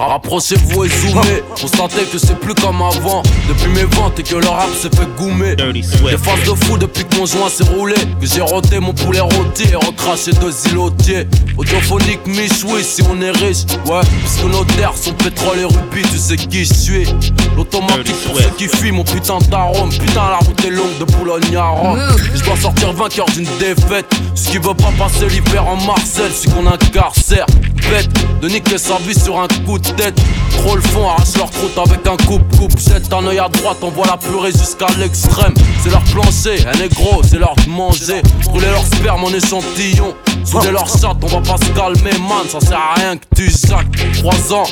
Approchez-vous 0.00 0.84
et 0.84 0.88
zoomez, 0.88 1.42
constatez 1.60 2.04
que 2.10 2.16
c'est 2.16 2.38
plus 2.40 2.54
comme 2.54 2.80
avant. 2.80 3.22
Depuis 3.48 3.68
mes 3.68 3.84
ventes 3.84 4.18
et 4.18 4.22
que 4.22 4.36
le 4.36 4.48
rap 4.48 4.70
s'est 4.80 4.88
fait 4.88 5.06
goumer. 5.18 5.56
Des 5.56 5.82
phases 5.82 6.42
de 6.46 6.54
fou 6.64 6.78
depuis 6.78 7.04
que 7.04 7.16
mon 7.16 7.26
joint 7.26 7.50
s'est 7.50 7.64
roulé. 7.64 7.94
Que 8.18 8.26
j'ai 8.26 8.40
roté 8.40 8.80
mon 8.80 8.94
poulet 8.94 9.20
rôti 9.20 9.64
et 9.70 9.76
recraché 9.76 10.32
deux 10.32 10.54
îlotiers. 10.68 11.26
Audiophonique, 11.58 12.26
michoui 12.26 12.82
si 12.82 13.02
on 13.10 13.20
est 13.20 13.30
riche. 13.30 13.66
Ouais, 13.86 14.00
puisque 14.20 14.44
nos 14.44 14.64
terres 14.64 14.96
sont 14.96 15.12
pétrole 15.12 15.58
et 15.58 15.64
rubis, 15.64 16.08
tu 16.10 16.16
sais 16.16 16.36
qui 16.36 16.64
je 16.64 16.72
suis. 16.72 17.06
L'automatique 17.54 18.16
pour 18.26 18.38
ceux 18.38 18.50
qui 18.56 18.68
fuient 18.68 18.92
mon 18.92 19.04
putain 19.04 19.38
d'arôme. 19.50 19.90
Putain, 19.90 20.30
la 20.30 20.38
route 20.38 20.64
est 20.64 20.70
longue 20.70 20.96
de 20.98 21.04
Boulogne 21.04 21.56
à 21.56 21.68
Rome. 21.68 22.00
Je 22.34 22.42
dois 22.42 22.56
sortir 22.56 22.92
vainqueur 22.94 23.26
d'une 23.26 23.48
défaite. 23.58 24.06
Ce 24.34 24.48
qui 24.48 24.56
veut 24.56 24.74
pas 24.74 24.92
passer 24.98 25.28
l'hiver 25.28 25.66
en 25.68 25.76
Marcel, 25.84 26.30
c'est 26.34 26.50
qu'on 26.50 26.66
incarcère. 26.66 27.44
bête 27.90 28.08
de 28.40 28.48
niquer 28.48 28.78
sa 28.78 28.96
vie 28.98 29.18
sur 29.18 29.38
un 29.38 29.48
coup 29.66 29.78
de 29.78 29.89
tête. 29.96 30.20
Trop 30.58 30.76
le 30.76 30.82
fond, 30.82 31.08
arrache 31.08 31.36
leur 31.36 31.50
croûte 31.50 31.78
avec 31.78 32.06
un 32.06 32.16
coupe-coupe. 32.26 32.78
Jette 32.78 33.12
un 33.12 33.26
œil 33.26 33.38
à 33.38 33.48
droite, 33.48 33.78
on 33.82 33.90
voit 33.90 34.06
la 34.06 34.16
purée 34.16 34.52
jusqu'à 34.52 34.86
l'extrême. 34.98 35.54
C'est 35.82 35.90
leur 35.90 36.02
plancher, 36.04 36.66
un 36.66 36.78
négro, 36.78 37.22
c'est 37.22 37.38
leur 37.38 37.54
manger. 37.68 38.22
Brûler 38.44 38.70
leur 38.70 38.84
sperme 38.84 39.24
en 39.24 39.30
échantillon. 39.30 40.14
Souder 40.44 40.72
leur 40.72 40.88
chatte, 40.88 41.18
on 41.22 41.26
va 41.26 41.40
pas 41.40 41.56
se 41.64 41.70
calmer, 41.72 42.18
man. 42.28 42.46
Ça 42.48 42.60
sert 42.60 42.78
à 42.78 42.94
rien 43.00 43.16
que 43.16 43.24
tu 43.34 43.50
jacques. 43.50 43.86
3 44.14 44.54
ans, 44.54 44.66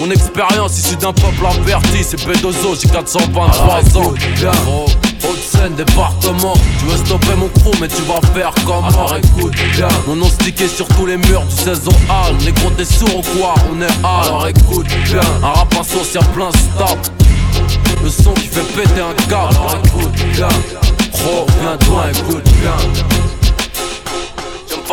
mon 0.00 0.10
expérience 0.10 0.78
issue 0.78 0.96
d'un 0.96 1.12
peuple 1.12 1.46
averti. 1.46 2.02
C'est 2.02 2.24
Bedozo, 2.24 2.74
j'ai 2.80 2.88
423 2.88 3.98
ans. 3.98 4.14
Gros, 4.64 4.86
Haute-Seine, 5.24 5.74
département. 5.74 6.54
Tu 6.78 6.84
veux 6.86 6.96
stopper 6.96 7.34
mon 7.36 7.48
crew, 7.48 7.74
mais 7.80 7.88
tu 7.88 8.02
vas 8.02 8.20
faire 8.34 8.52
comment? 8.66 8.86
Alors 8.88 9.16
écoute 9.16 9.54
bien. 9.74 9.88
Mon 10.06 10.16
nom 10.16 10.28
stické 10.28 10.68
sur 10.68 10.86
tous 10.88 11.06
les 11.06 11.16
murs 11.16 11.42
du 11.42 11.56
saison 11.56 11.92
hall. 12.08 12.36
Négro, 12.44 12.70
t'es 12.70 12.84
sourd 12.84 13.16
ou 13.16 13.38
quoi? 13.38 13.54
On 13.72 13.80
est 13.80 13.86
hall. 13.86 14.26
Alors 14.26 14.48
écoute 14.48 14.86
bien. 15.04 15.20
Un 15.42 15.52
rap 15.52 15.74
y'a 15.74 16.20
plein 16.20 16.50
stop. 16.50 16.98
Le 18.02 18.10
son 18.10 18.34
qui 18.34 18.48
fait 18.48 18.64
péter 18.74 19.00
un 19.00 19.14
câble. 19.28 19.54
Alors 19.54 19.76
écoute 19.84 20.12
bien. 20.32 20.48
Gros, 21.12 21.46
viens-toi, 21.60 22.04
écoute 22.10 22.44
bien. 22.60 23.43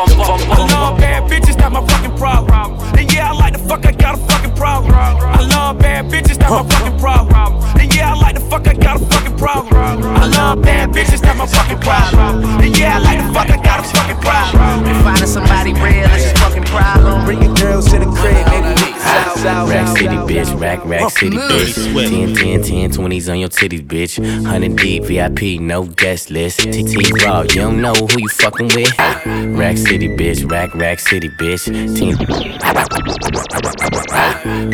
I 0.10 0.68
love 0.74 0.98
bad 0.98 1.30
bitches, 1.30 1.56
that's 1.58 1.72
my 1.72 1.86
fucking 1.86 2.18
problem. 2.18 2.80
And 2.98 3.14
yeah, 3.14 3.30
I 3.30 3.34
like 3.34 3.54
the 3.54 3.60
fuck, 3.60 3.86
I 3.86 3.92
got 3.92 4.16
a 4.16 4.18
fucking 4.18 4.56
problem. 4.56 4.94
I 4.94 5.46
love 5.46 5.80
bad 5.80 6.06
bitches, 6.06 6.38
that's 6.38 6.50
my 6.50 6.68
fucking 6.68 7.00
problem. 7.00 7.62
And 7.80 7.94
yeah, 7.94 8.14
I 8.14 8.16
like 8.16 8.36
the 8.36 8.42
fuck, 8.42 8.68
I 8.68 8.74
got 8.74 9.02
a 9.02 9.06
fucking 9.06 9.38
problem. 9.38 9.76
I 9.76 10.26
love 10.26 10.62
bad 10.64 10.90
bitches, 10.90 11.22
that's 11.22 11.38
my 11.38 11.46
fucking 11.46 11.80
problem. 11.80 12.44
And 12.62 12.78
yeah, 12.78 12.98
I 12.98 13.00
like 13.00 13.20
the 13.20 13.34
fuck, 13.34 13.50
I 13.50 13.64
got 13.64 13.80
a 13.80 13.84
fucking 13.84 14.22
problem. 14.22 14.86
And 14.86 15.04
finding 15.04 15.28
somebody 15.28 15.74
real 15.74 16.10
is 16.12 16.24
his 16.24 16.34
fucking 16.34 16.64
problem. 16.64 17.26
Bringing 17.26 17.54
girls 17.54 17.86
to 17.92 18.00
the 18.00 18.06
crib, 18.06 18.48
maybe 18.48 18.70
we 18.70 18.92
can 18.92 19.00
south, 19.02 19.40
south, 19.40 19.70
Rack 19.70 19.88
south, 19.88 19.98
City, 19.98 20.16
bitch. 20.16 20.60
Rack, 20.60 20.86
rack 20.86 21.10
city, 21.12 21.38
bitch. 21.38 22.10
10, 22.10 22.36
10, 22.36 22.64
10, 22.64 22.92
20s 22.92 23.32
on 23.32 23.40
your 23.40 23.50
titties, 23.50 23.86
bitch. 23.86 24.20
100 24.20 24.76
deep, 24.78 25.04
VIP, 25.04 25.62
no 25.62 25.84
guest 25.84 26.30
list. 26.32 26.60
TT 26.60 27.24
Raw, 27.24 27.42
you 27.42 27.56
don't 27.56 27.82
know 27.82 27.94
who 27.94 28.20
you 28.20 28.30
fucking 28.30 28.68
with. 28.76 28.98
Rack 29.58 29.78
City, 29.78 29.91
bitch. 30.00 30.50
Rack, 30.50 30.74
rack 30.76 31.00
city, 31.00 31.30
bitch. 31.30 31.66
10. 31.66 32.18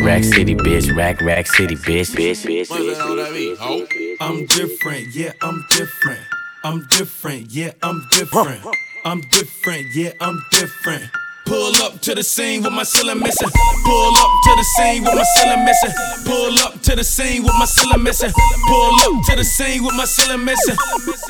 Rack 0.04 0.24
City, 0.24 0.54
bitch. 0.54 0.94
Rack, 0.96 1.20
rack 1.20 1.46
city, 1.46 1.76
bitch. 1.76 2.14
Bitch, 2.14 2.46
bitch, 2.46 2.68
bitch. 2.68 4.16
I'm 4.20 4.46
different, 4.46 5.14
yeah, 5.14 5.32
I'm 5.42 5.64
different. 5.70 6.20
I'm 6.64 6.86
different, 6.88 7.50
yeah, 7.50 7.72
I'm 7.82 8.06
different. 8.10 8.64
I'm 9.04 9.20
different, 9.20 9.86
yeah, 9.94 10.12
I'm 10.20 10.42
different. 10.50 11.10
Pull 11.48 11.74
up 11.82 11.98
to 12.02 12.14
the 12.14 12.22
scene 12.22 12.62
with 12.62 12.72
my 12.72 12.84
ceiling 12.84 13.20
missing. 13.20 13.48
Pull 13.84 14.14
up 14.20 14.30
to 14.44 14.52
the 14.54 14.64
scene 14.76 15.02
with 15.02 15.14
my 15.14 15.24
ceiling 15.34 15.64
missing. 15.64 15.92
Pull 16.26 16.58
up 16.60 16.80
to 16.82 16.94
the 16.94 17.02
scene 17.02 17.42
with 17.42 17.54
my 17.58 17.64
ceiling 17.64 18.04
missing. 18.04 18.30
Pull 18.68 18.94
up 19.00 19.24
to 19.24 19.36
the 19.36 19.44
scene 19.44 19.82
with 19.82 19.94
my 19.96 20.04
ceiling 20.04 20.44
missing. 20.44 20.76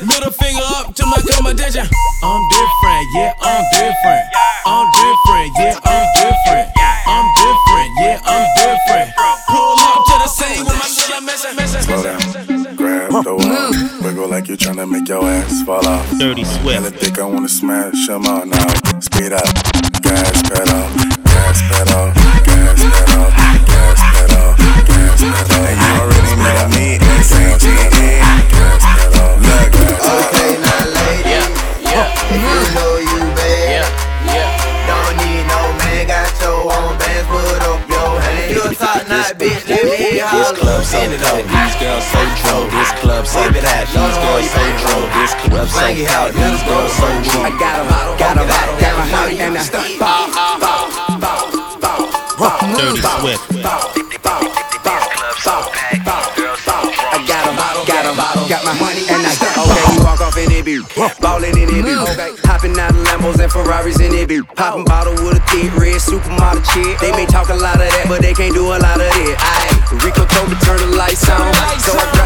Middle 0.03 0.31
finger 0.31 0.67
up 0.75 0.93
to 0.95 1.05
my 1.05 1.23
competition. 1.23 1.87
I'm 2.21 2.41
different, 2.51 3.07
yeah, 3.15 3.33
I'm 3.39 3.63
different. 3.71 4.23
I'm 4.67 4.85
different, 4.91 5.51
yeah, 5.55 5.79
I'm 5.87 6.07
different. 6.19 6.67
I'm 7.07 7.25
different, 7.39 7.89
yeah, 8.03 8.19
I'm 8.27 8.47
different. 8.59 9.09
Pull 9.47 9.79
up 9.79 10.03
to 10.03 10.15
the 10.19 10.27
scene 10.27 10.65
with 10.67 10.75
my 10.75 10.89
ceiling 10.91 11.25
missing. 11.31 11.55
Slow 11.87 12.03
down, 12.03 12.75
grab, 12.75 13.23
throw 13.23 13.39
up, 13.39 14.03
wiggle 14.03 14.27
like 14.27 14.49
you're 14.49 14.57
tryna 14.57 14.83
make 14.89 15.07
your 15.07 15.23
ass 15.23 15.63
fall 15.63 15.87
off. 15.87 16.03
Dirty 16.19 16.43
Swift. 16.43 16.75
And 16.75 16.85
I 16.85 16.89
think 16.91 17.19
I 17.19 17.25
wanna 17.25 17.47
smash 17.47 18.07
them 18.07 18.27
all 18.27 18.45
now. 18.45 18.67
Speed 18.99 19.31
up, 19.31 19.47
gas 20.01 20.43
pedal, 20.49 20.68
Be 64.29 64.43
popping 64.43 64.85
bottle 64.85 65.17
with 65.25 65.41
a 65.41 65.43
thick 65.49 65.73
red 65.73 65.97
supermodel 65.97 66.61
chick. 66.69 67.01
They 67.01 67.09
may 67.17 67.25
talk 67.25 67.49
a 67.49 67.57
lot 67.57 67.81
of 67.81 67.89
that, 67.89 68.05
but 68.05 68.21
they 68.21 68.37
can't 68.37 68.53
do 68.53 68.61
a 68.61 68.77
lot 68.77 69.01
of 69.01 69.09
it. 69.25 69.33
Aye, 69.41 70.05
Rico 70.05 70.21
told 70.29 70.53
me 70.53 70.55
turn 70.61 70.77
the 70.85 70.93
lights 70.93 71.25
on, 71.25 71.49
so 71.81 71.97
I 71.97 72.18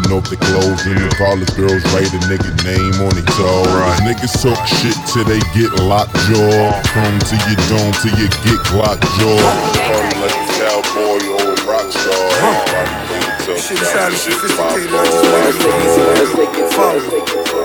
stripping 0.00 0.16
off 0.16 0.28
their 0.28 0.38
clothes 0.38 0.86
And 0.86 0.98
the 0.98 1.14
college 1.16 1.52
girls 1.56 1.82
write 1.92 2.12
a 2.12 2.20
nigga 2.28 2.50
name 2.64 2.94
on 3.04 3.12
their 3.14 3.24
toe 3.36 3.64
Niggas 4.04 4.42
talk 4.42 4.66
shit 4.66 4.96
till 5.12 5.24
they 5.24 5.40
get 5.54 5.70
locked 5.84 6.14
jaw. 6.26 6.82
Come 6.92 7.18
to 7.18 7.36
your 7.46 7.60
dome 7.68 7.92
till 8.00 8.16
you 8.18 8.28
get 8.44 8.58
clocked 8.64 9.04
jaw. 9.18 9.38
Party 9.86 10.16
like 10.20 10.34
a 10.34 10.46
cowboy 10.56 11.20
or 11.36 11.52
a 11.52 11.66
rock 11.68 11.88
star. 11.92 12.26
Shit 13.58 13.78
sounded 13.78 14.16
sophisticated, 14.16 14.90
I 14.90 15.04
just 15.04 15.22
made 15.22 15.48
it 15.48 16.36
look 16.36 16.50
easy 16.50 16.62
to 16.62 16.70
follow. 16.74 17.59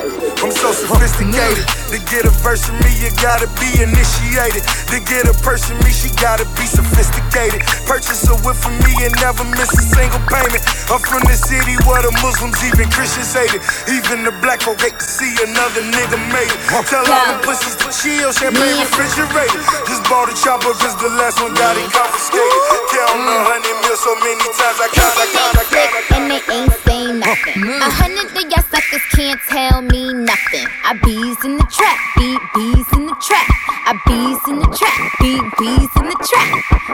I'm 0.46 0.54
so 0.54 0.70
sophisticated. 0.78 1.66
To 1.90 1.98
get 2.06 2.22
a 2.22 2.30
verse 2.46 2.70
from 2.70 2.78
me, 2.86 2.94
you 3.02 3.10
gotta 3.18 3.50
be 3.58 3.66
initiated. 3.82 4.62
To 4.94 5.02
get 5.02 5.26
a 5.26 5.34
person 5.42 5.74
me, 5.82 5.90
she 5.90 6.14
gotta 6.22 6.46
be 6.54 6.70
sophisticated. 6.70 7.66
Purchase 7.90 8.30
a 8.30 8.38
whip 8.46 8.54
from 8.54 8.78
me 8.86 8.94
and 9.02 9.10
never 9.26 9.42
miss 9.58 9.74
a 9.74 9.82
single 9.82 10.22
payment. 10.30 10.62
I'm 10.94 11.02
from 11.02 11.26
the 11.26 11.34
city 11.34 11.74
where 11.90 12.06
the 12.06 12.14
Muslims, 12.22 12.62
even 12.62 12.94
Christians 12.94 13.34
hate 13.34 13.58
it. 13.58 13.66
Even 13.90 14.22
the 14.22 14.38
black 14.46 14.62
folk 14.62 14.78
hate 14.86 14.94
to 14.94 15.08
see 15.10 15.34
another 15.50 15.82
nigga 15.82 16.22
made 16.30 16.54
it. 16.54 16.62
Tell 16.94 17.02
all 17.02 17.26
the 17.26 17.42
pussies 17.42 17.74
to 17.82 17.90
chill, 17.90 18.30
champagne 18.30 18.86
refrigerated. 18.86 19.66
Just 19.90 20.06
bought 20.06 20.30
a 20.30 20.36
chopper 20.38 20.78
cause 20.78 20.94
the 21.02 21.10
last 21.18 21.42
one 21.42 21.58
got 21.58 21.74
it 21.74 21.90
confiscated. 21.90 22.62
Count 22.94 23.18
a 23.18 23.38
hundred 23.50 23.82
mil 23.82 23.98
so 23.98 24.14
many 24.22 24.46
times 24.54 24.78
I 24.78 24.94
count, 24.94 25.16
I 25.18 25.26
count, 25.26 25.58
I 25.58 25.66
count. 25.74 26.14
and 26.14 26.70
they 26.86 26.95
ain't 26.96 27.20
nothing. 27.20 27.60
A 27.60 27.90
hundred 27.92 28.32
of 28.32 28.46
y'all 28.48 28.64
suckers 28.72 29.04
can't 29.12 29.40
tell 29.52 29.82
me 29.82 30.14
nothing. 30.14 30.66
I 30.88 30.96
bees 31.04 31.40
in 31.44 31.60
the 31.60 31.68
trap, 31.68 31.98
beat 32.16 32.40
bees 32.56 32.88
in 32.96 33.04
the 33.12 33.18
trap. 33.20 33.48
I 33.84 33.94
bees 34.08 34.40
in 34.48 34.58
the 34.64 34.70
trap, 34.72 34.96
beat 35.20 35.44
bees 35.60 35.92
in 36.00 36.06
the 36.08 36.18
trap. 36.24 36.50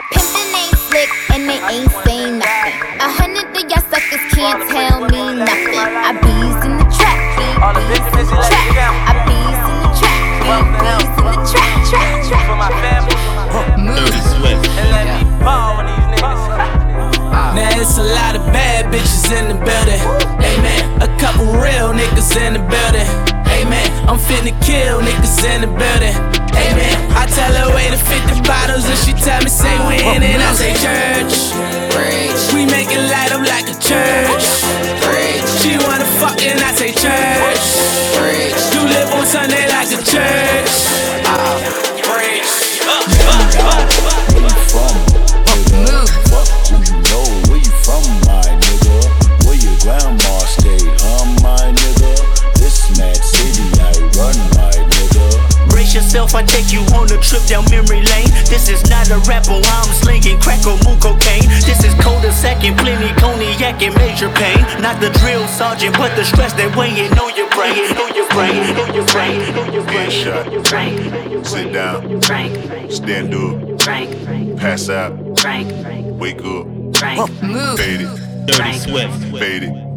Pimpin' 0.10 0.50
ain't 0.58 0.78
slick 0.90 1.12
and 1.34 1.42
they 1.46 1.62
ain't 1.70 1.94
saying 2.02 2.42
nothing. 2.42 2.74
A 2.98 3.10
hundred 3.14 3.54
of 3.54 3.64
y'all 3.70 3.86
suckers 3.94 4.26
can't 4.34 4.62
tell 4.74 5.06
me 5.06 5.22
nothing. 5.38 5.78
I 5.78 6.18
bees 6.18 6.60
in 6.66 6.74
the 6.82 6.88
trap, 6.90 7.20
beat 7.38 7.58
bees 7.70 8.02
in 8.02 8.26
the 8.26 8.42
trap. 8.42 8.94
I 9.06 9.14
bees 9.30 9.62
in 9.70 9.78
the 9.86 9.90
trap, 10.02 10.18
beat 10.42 10.66
bees 10.82 11.14
in 11.14 11.26
the 11.30 11.38
trap, 11.46 11.78
trap, 11.94 12.26
trap. 12.26 12.46
For 12.50 12.58
my 12.58 12.74
family. 12.82 13.14
Dirty 13.86 14.22
Swift. 14.34 14.66
And 14.82 14.90
let 14.90 15.06
me 15.06 15.22
ball 15.46 15.78
with 15.78 15.88
these 15.94 16.08
niggas. 16.18 16.61
Now 17.42 17.74
it's 17.74 17.98
a 17.98 18.06
lot 18.06 18.38
of 18.38 18.46
bad 18.54 18.86
bitches 18.94 19.34
in 19.34 19.50
the 19.50 19.58
building. 19.58 19.98
Amen. 20.46 21.02
A 21.02 21.10
couple 21.18 21.50
real 21.58 21.90
niggas 21.90 22.38
in 22.38 22.54
the 22.54 22.62
building. 22.62 23.10
Amen. 23.50 23.90
I'm 24.06 24.22
finna 24.22 24.54
kill 24.62 25.02
niggas 25.02 25.42
in 25.50 25.66
the 25.66 25.72
building. 25.74 26.14
Amen. 26.54 26.94
I 27.18 27.26
tell 27.26 27.50
her 27.58 27.74
wait 27.74 27.90
to 27.90 27.98
50 27.98 28.46
bottles 28.46 28.86
and 28.86 28.98
she 29.02 29.14
tell 29.18 29.42
me 29.42 29.50
say 29.50 29.74
when 29.90 30.22
and 30.22 30.38
I 30.38 30.54
say 30.54 30.74
church. 30.78 31.34
We 32.54 32.70
make 32.70 32.94
it 32.94 33.04
light 33.10 33.34
up 33.34 33.42
like 33.42 33.66
a 33.74 33.78
church. 33.82 34.46
She 35.66 35.82
wanna 35.82 36.06
fuck 36.22 36.38
and 36.46 36.62
I 36.62 36.72
say 36.78 36.94
church. 36.94 37.66
You 38.70 38.86
live 38.86 39.10
on 39.18 39.26
Sunday 39.26 39.66
like 39.68 39.90
a 39.90 40.02
church. 40.06 41.11
Nigga. 56.12 56.28
Brace 56.28 56.28
yourself, 56.28 56.36
I 56.36 56.44
take 56.44 56.72
you 56.72 56.82
on 56.96 57.06
a 57.12 57.18
trip 57.22 57.44
down 57.48 57.66
memory 57.70 58.02
lane. 58.04 58.30
This 58.46 58.70
is 58.70 58.90
not 58.90 59.10
a 59.10 59.18
rapper, 59.28 59.52
oh, 59.52 59.62
I'm 59.64 59.94
slinging 59.94 60.40
crack 60.40 60.66
or 60.66 60.78
moon 60.84 61.00
cocaine. 61.00 61.48
This 61.66 61.84
is 61.84 61.94
cold 62.02 62.24
a 62.26 62.32
second, 62.32 62.78
plenty 62.78 63.14
cognac 63.20 63.82
and 63.82 63.96
major 63.96 64.30
pain. 64.30 64.60
Not 64.82 65.00
the 65.00 65.10
drill 65.20 65.48
sergeant, 65.48 65.98
but 65.98 66.16
the 66.16 66.24
stress 66.24 66.54
that 66.54 66.76
weighing 66.76 67.12
on 67.20 67.36
your 67.36 67.50
brain, 67.50 67.86
on 67.98 68.16
your 68.16 68.28
brain, 68.30 68.78
on 68.78 68.94
your 68.94 69.06
brain, 69.08 69.58
on 69.58 69.74
your 69.74 69.84
brain. 69.84 70.10
Headshot. 70.10 71.46
Sit 71.46 71.74
down. 71.74 72.22
Stand 72.92 73.34
up. 73.34 74.58
Pass 74.58 74.90
out. 74.90 75.14
Wake 76.20 76.40
up. 76.40 76.68
Move. 77.42 77.80
Fade 77.80 78.02
it. 78.02 78.48
Dirty 78.48 78.80
Swift. 78.80 79.38
Fade 79.38 79.91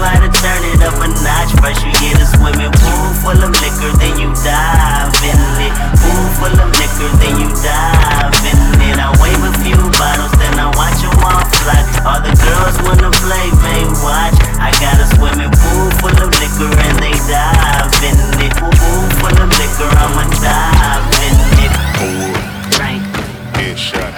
how 0.00 0.18
to 0.18 0.30
turn 0.40 0.62
it 0.72 0.80
up 0.82 0.96
a 0.98 1.08
notch. 1.08 1.52
First 1.60 1.84
you 1.84 1.92
get 2.00 2.20
a 2.20 2.26
swimming 2.26 2.72
pool 2.72 3.06
full 3.20 3.40
of 3.40 3.52
liquor, 3.60 3.92
then 4.00 4.16
you 4.18 4.32
dive 4.40 5.12
in 5.22 5.40
it. 5.60 5.72
Pool 6.00 6.24
full 6.40 6.56
of 6.56 6.70
liquor, 6.72 7.10
then 7.20 7.34
you 7.40 7.48
dive 7.60 8.34
in 8.48 8.58
it. 8.88 8.96
I 8.96 9.12
wave 9.20 9.42
a 9.44 9.52
few 9.60 9.78
bottles, 10.00 10.32
then 10.40 10.56
I 10.56 10.68
watch 10.74 10.98
them 11.04 11.16
all 11.20 11.44
fly. 11.60 11.80
All 12.08 12.20
the 12.24 12.32
girls 12.32 12.76
wanna 12.84 13.12
play, 13.24 13.46
they 13.64 13.82
watch. 14.00 14.36
I 14.56 14.72
got 14.80 14.96
a 15.00 15.06
swimming 15.16 15.52
pool 15.52 15.88
full 16.00 16.16
of 16.16 16.30
liquor, 16.40 16.72
and 16.72 16.96
they 16.98 17.16
dive 17.28 17.92
in 18.04 18.16
it. 18.40 18.52
Pool 18.56 18.72
full 19.20 19.36
of 19.36 19.50
liquor, 19.52 19.90
I'ma 20.00 20.24
dive 20.40 21.06
in 21.24 21.36
it. 21.64 21.72
Drink, 22.72 23.02
Headshot. 23.54 24.09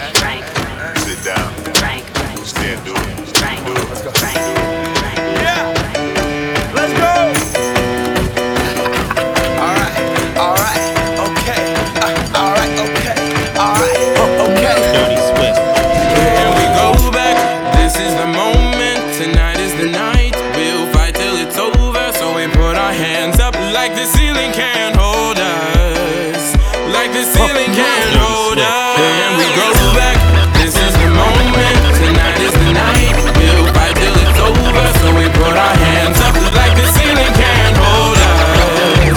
Can't 27.73 28.15
hold 28.21 28.59
us. 28.61 28.97
Here 29.01 29.33
we 29.41 29.47
go 29.57 29.69
back. 29.97 30.17
This 30.57 30.77
is 30.77 30.93
the 30.93 31.09
moment. 31.09 31.77
Tonight 31.97 32.39
is 32.41 32.53
the 32.53 32.71
night. 32.77 33.17
We'll 33.37 33.67
fight 33.73 33.97
till 33.97 34.13
it's 34.13 34.41
over. 34.41 34.87
So 35.01 35.09
we 35.17 35.27
put 35.33 35.57
our 35.57 35.77
hands 35.81 36.21
up 36.21 36.37
like 36.53 36.75
the 36.77 36.87
ceiling 36.93 37.33
can't 37.33 37.77
hold 37.81 38.19
us. 38.21 39.09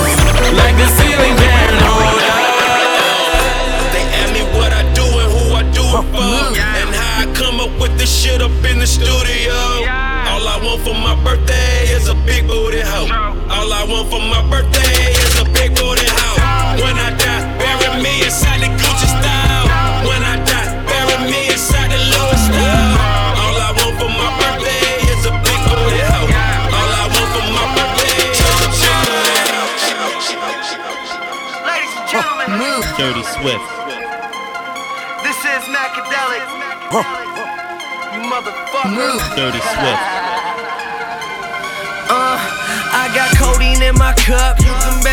Like 0.55 0.75
the 0.79 0.87
ceiling 0.95 1.35
can't 1.35 1.79
hold 1.83 2.23
us. 2.23 3.91
They 3.91 4.05
ask 4.23 4.31
me 4.31 4.43
what 4.55 4.71
I 4.71 4.83
do 4.95 5.03
and 5.03 5.29
who 5.35 5.43
I 5.59 5.63
do 5.75 5.83
it 5.83 6.05
for, 6.15 6.55
and 6.55 6.89
how 6.95 7.23
I 7.23 7.25
come 7.35 7.59
up 7.59 7.73
with 7.79 7.97
this 7.99 8.11
shit 8.11 8.41
up 8.41 8.55
in 8.63 8.79
the 8.79 8.87
studio. 8.87 9.55
All 10.31 10.47
I 10.47 10.59
want 10.63 10.81
for 10.81 10.95
my 10.95 11.15
birthday 11.23 11.91
is 11.91 12.07
a 12.07 12.15
big 12.25 12.47
booty 12.47 12.81
hoe. 12.81 13.11
All 13.51 13.71
I 13.71 13.83
want 13.87 14.09
for 14.09 14.19
my 14.19 14.41
birthday 14.49 15.04
Dirty 32.97 33.23
Swift. 33.23 33.67
this 35.23 35.39
is 35.43 35.63
Macadelic. 35.67 36.47
You 38.13 38.21
motherfucker. 38.31 39.35
Dirty 39.35 39.59
Swift. 39.59 40.03
Uh, 42.07 42.39
I 42.95 43.11
got 43.13 43.35
codeine 43.35 43.81
in 43.83 43.95
my 43.95 44.13
cup. 44.13 44.55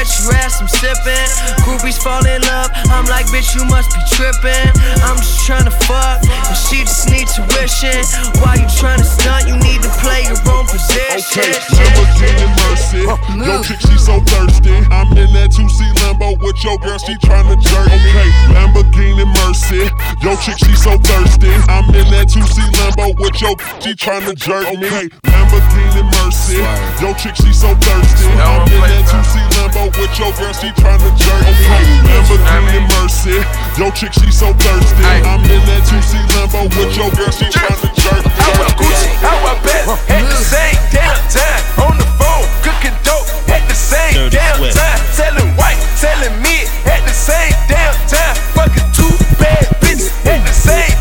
You 0.02 0.08
can 0.08 0.26
bet 0.26 0.26
your 0.26 0.34
ass 0.34 0.58
I'm 0.58 0.66
sipping. 0.66 1.30
Groupies 1.62 2.02
fall 2.02 2.26
in 2.26 2.42
love. 2.42 2.70
I'm 2.90 3.06
like, 3.06 3.26
bitch, 3.30 3.54
you 3.54 3.62
must 3.70 3.94
be 3.94 4.02
tripping. 4.10 4.74
I'm 5.06 5.14
just 5.14 5.46
trying 5.46 5.64
to 5.64 5.70
fuck, 5.86 6.18
and 6.26 6.58
she 6.58 6.82
just 6.82 7.06
need 7.06 7.30
tuition. 7.30 8.02
Why 8.42 8.58
you 8.58 8.66
trying 8.74 8.98
to 8.98 9.06
stunt? 9.06 9.46
You 9.46 9.54
need 9.62 9.78
to 9.82 9.92
play 10.02 10.26
your 10.26 10.42
own 10.50 10.66
position. 10.66 11.46
Okay, 11.46 11.54
Lamborghini 11.78 12.50
Mercy. 12.66 13.06
Yo, 13.46 13.62
chick, 13.62 13.78
she 13.78 13.94
so 13.94 14.18
thirsty. 14.26 14.74
I'm 14.90 15.06
in 15.14 15.30
that 15.38 15.54
2C 15.54 15.78
Lambo 16.02 16.34
with 16.34 16.58
your 16.66 16.78
girl, 16.82 16.98
she 16.98 17.14
tryna 17.22 17.54
jerk 17.62 17.86
me. 17.86 18.10
Okay, 18.10 18.30
Lamborghini 18.58 19.26
Mercy. 19.46 19.86
Yo, 20.18 20.34
chick, 20.42 20.58
she 20.58 20.74
so 20.74 20.98
thirsty. 20.98 21.54
I'm 21.70 21.86
in 21.94 22.10
that 22.10 22.26
2C 22.26 22.58
Lambo 22.74 23.14
with 23.22 23.38
your 23.38 23.54
she 23.78 23.94
tryna 23.94 24.34
jerk 24.34 24.66
me. 24.78 24.86
Okay, 24.86 25.06
Lamborghini 25.30 26.02
Mercy. 26.10 26.21
Yo, 27.00 27.12
chick, 27.14 27.36
she 27.36 27.52
so 27.52 27.74
thirsty. 27.76 28.28
I'm 28.40 28.64
in 28.72 28.80
that 28.80 29.04
2C 29.04 29.36
Lambo 29.52 29.92
with 30.00 30.16
your 30.16 30.32
girl, 30.32 30.52
she 30.52 30.72
tryna 30.72 31.12
jerk 31.12 31.44
me. 31.44 31.52
Okay, 31.52 31.84
Lamborghini 32.08 32.80
Mercy. 32.88 33.36
Yo, 33.76 33.90
chick, 33.92 34.12
she 34.12 34.30
so 34.32 34.52
thirsty. 34.56 35.04
I'm 35.04 35.44
in 35.44 35.60
that 35.68 35.84
2C 35.84 36.16
Lambo 36.32 36.68
with 36.76 36.96
your 36.96 37.10
girl, 37.12 37.30
she 37.32 37.46
tryna 37.52 37.88
jerk 37.96 38.24
me. 38.24 38.32
I 38.32 38.48
wear 38.56 38.72
Gucci, 38.80 39.10
I 39.20 39.32
wear 39.44 39.56
Benz 39.60 39.92
at 40.08 40.24
the 40.24 40.38
same 40.40 40.78
damn 40.88 41.20
time. 41.28 41.62
On 41.84 41.94
the 42.00 42.08
phone, 42.16 42.48
cooking 42.64 42.96
dope 43.04 43.28
at 43.52 43.62
the 43.68 43.76
same 43.76 44.30
damn 44.30 44.56
time. 44.72 45.00
Selling 45.12 45.52
white, 45.60 45.80
selling 46.00 46.36
mid 46.40 46.64
at 46.88 47.04
the 47.04 47.12
same 47.12 47.52
damn 47.68 47.92
time. 48.08 48.36
Fucking 48.56 48.88
two 48.96 49.12
bad 49.36 49.68
bitches 49.84 50.08
at 50.24 50.40
the 50.44 50.54
same 50.54 50.91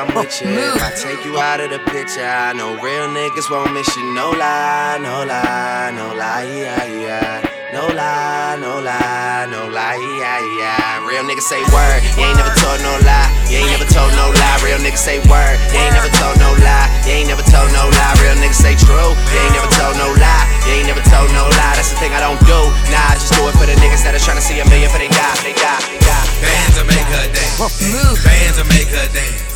I'm 0.00 0.08
with 0.16 0.32
you. 0.40 0.48
If 0.48 0.80
I 0.80 0.96
take 0.96 1.28
you 1.28 1.36
out 1.36 1.60
of 1.60 1.68
the 1.68 1.80
picture, 1.92 2.24
I 2.24 2.56
know 2.56 2.72
real 2.80 3.12
niggas 3.12 3.52
won't 3.52 3.76
miss 3.76 3.84
you. 4.00 4.16
No 4.16 4.32
lie, 4.32 4.96
no 4.96 5.28
lie, 5.28 5.92
no 5.92 6.16
lie, 6.16 6.48
yeah, 6.48 6.88
yeah. 6.88 7.44
No 7.76 7.84
lie, 7.92 8.56
no 8.56 8.80
lie, 8.80 9.44
no 9.52 9.68
lie, 9.68 10.00
yeah, 10.16 10.40
yeah. 10.56 11.04
Real 11.04 11.20
niggas 11.28 11.44
say 11.44 11.60
word, 11.68 12.00
you 12.16 12.24
ain't 12.24 12.32
never 12.40 12.48
told 12.64 12.80
no 12.80 12.96
lie. 13.04 13.28
You 13.52 13.60
ain't 13.60 13.76
never 13.76 13.84
told 13.92 14.08
no 14.16 14.32
lie. 14.32 14.56
Real 14.64 14.80
niggas 14.80 15.04
say 15.04 15.20
word, 15.28 15.60
you 15.68 15.84
ain't 15.84 15.92
never 15.92 16.08
told 16.16 16.40
no 16.40 16.48
lie. 16.64 16.88
You 17.04 17.20
ain't 17.20 17.28
never 17.28 17.44
told 17.44 17.68
no 17.76 17.84
lie. 17.84 18.16
Real 18.24 18.40
niggas 18.40 18.56
say 18.56 18.72
true, 18.80 19.12
you 19.12 19.36
ain't 19.36 19.52
never 19.52 19.68
told 19.76 20.00
no 20.00 20.08
lie. 20.16 20.48
You 20.64 20.80
ain't 20.80 20.88
never 20.88 21.04
told 21.12 21.28
no 21.36 21.44
lie. 21.60 21.76
That's 21.76 21.92
the 21.92 22.00
thing 22.00 22.16
I 22.16 22.24
don't 22.24 22.40
do. 22.48 22.56
Nah, 22.88 23.12
I 23.12 23.20
just 23.20 23.36
do 23.36 23.44
it 23.44 23.52
for 23.52 23.68
the 23.68 23.76
niggas 23.76 24.00
that 24.08 24.16
are 24.16 24.24
trying 24.24 24.40
to 24.40 24.44
see 24.48 24.64
a 24.64 24.66
million 24.72 24.88
for 24.88 24.96
they 24.96 25.12
die, 25.12 25.36
they 25.44 25.52
die, 25.52 25.80
they 25.92 26.00
die. 26.00 26.24
Bands 26.40 26.72
will 26.80 26.88
make 26.88 27.04
her 27.04 27.26
dance. 27.36 28.24
Bands 28.24 28.56
will 28.56 28.70
make 28.72 28.88
her 28.88 29.04
dance. 29.12 29.49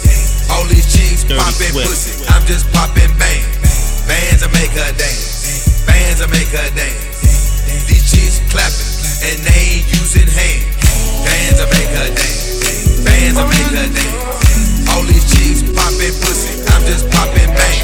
All 0.55 0.65
these 0.71 0.87
chicks 0.87 1.25
Dirty 1.27 1.41
popping 1.43 1.75
pussy. 1.83 2.23
I'm 2.31 2.47
just 2.47 2.71
popping 2.71 3.11
bang. 3.19 3.43
Bands 4.07 4.47
will 4.47 4.55
make 4.55 4.71
her 4.71 4.93
dance. 4.95 5.83
Bands 5.87 6.21
will 6.23 6.31
make 6.31 6.49
her 6.55 6.71
dance. 6.79 7.03
These 7.91 8.07
chicks 8.07 8.39
clapping 8.55 8.87
and 9.27 9.39
they 9.43 9.83
ain't 9.83 9.87
using 9.91 10.31
hands. 10.31 10.71
Bands 11.27 11.59
will 11.59 11.73
make 11.75 11.91
her 11.91 12.11
dance. 12.15 13.03
Bands 13.03 13.35
will 13.35 13.51
make 13.51 13.71
her 13.75 13.89
dance. 13.91 14.89
All 14.95 15.03
these 15.03 15.27
chicks 15.27 15.67
popping 15.75 16.15
pussy. 16.23 16.63
I'm 16.71 16.83
just 16.87 17.11
popping 17.11 17.51
bang. 17.51 17.81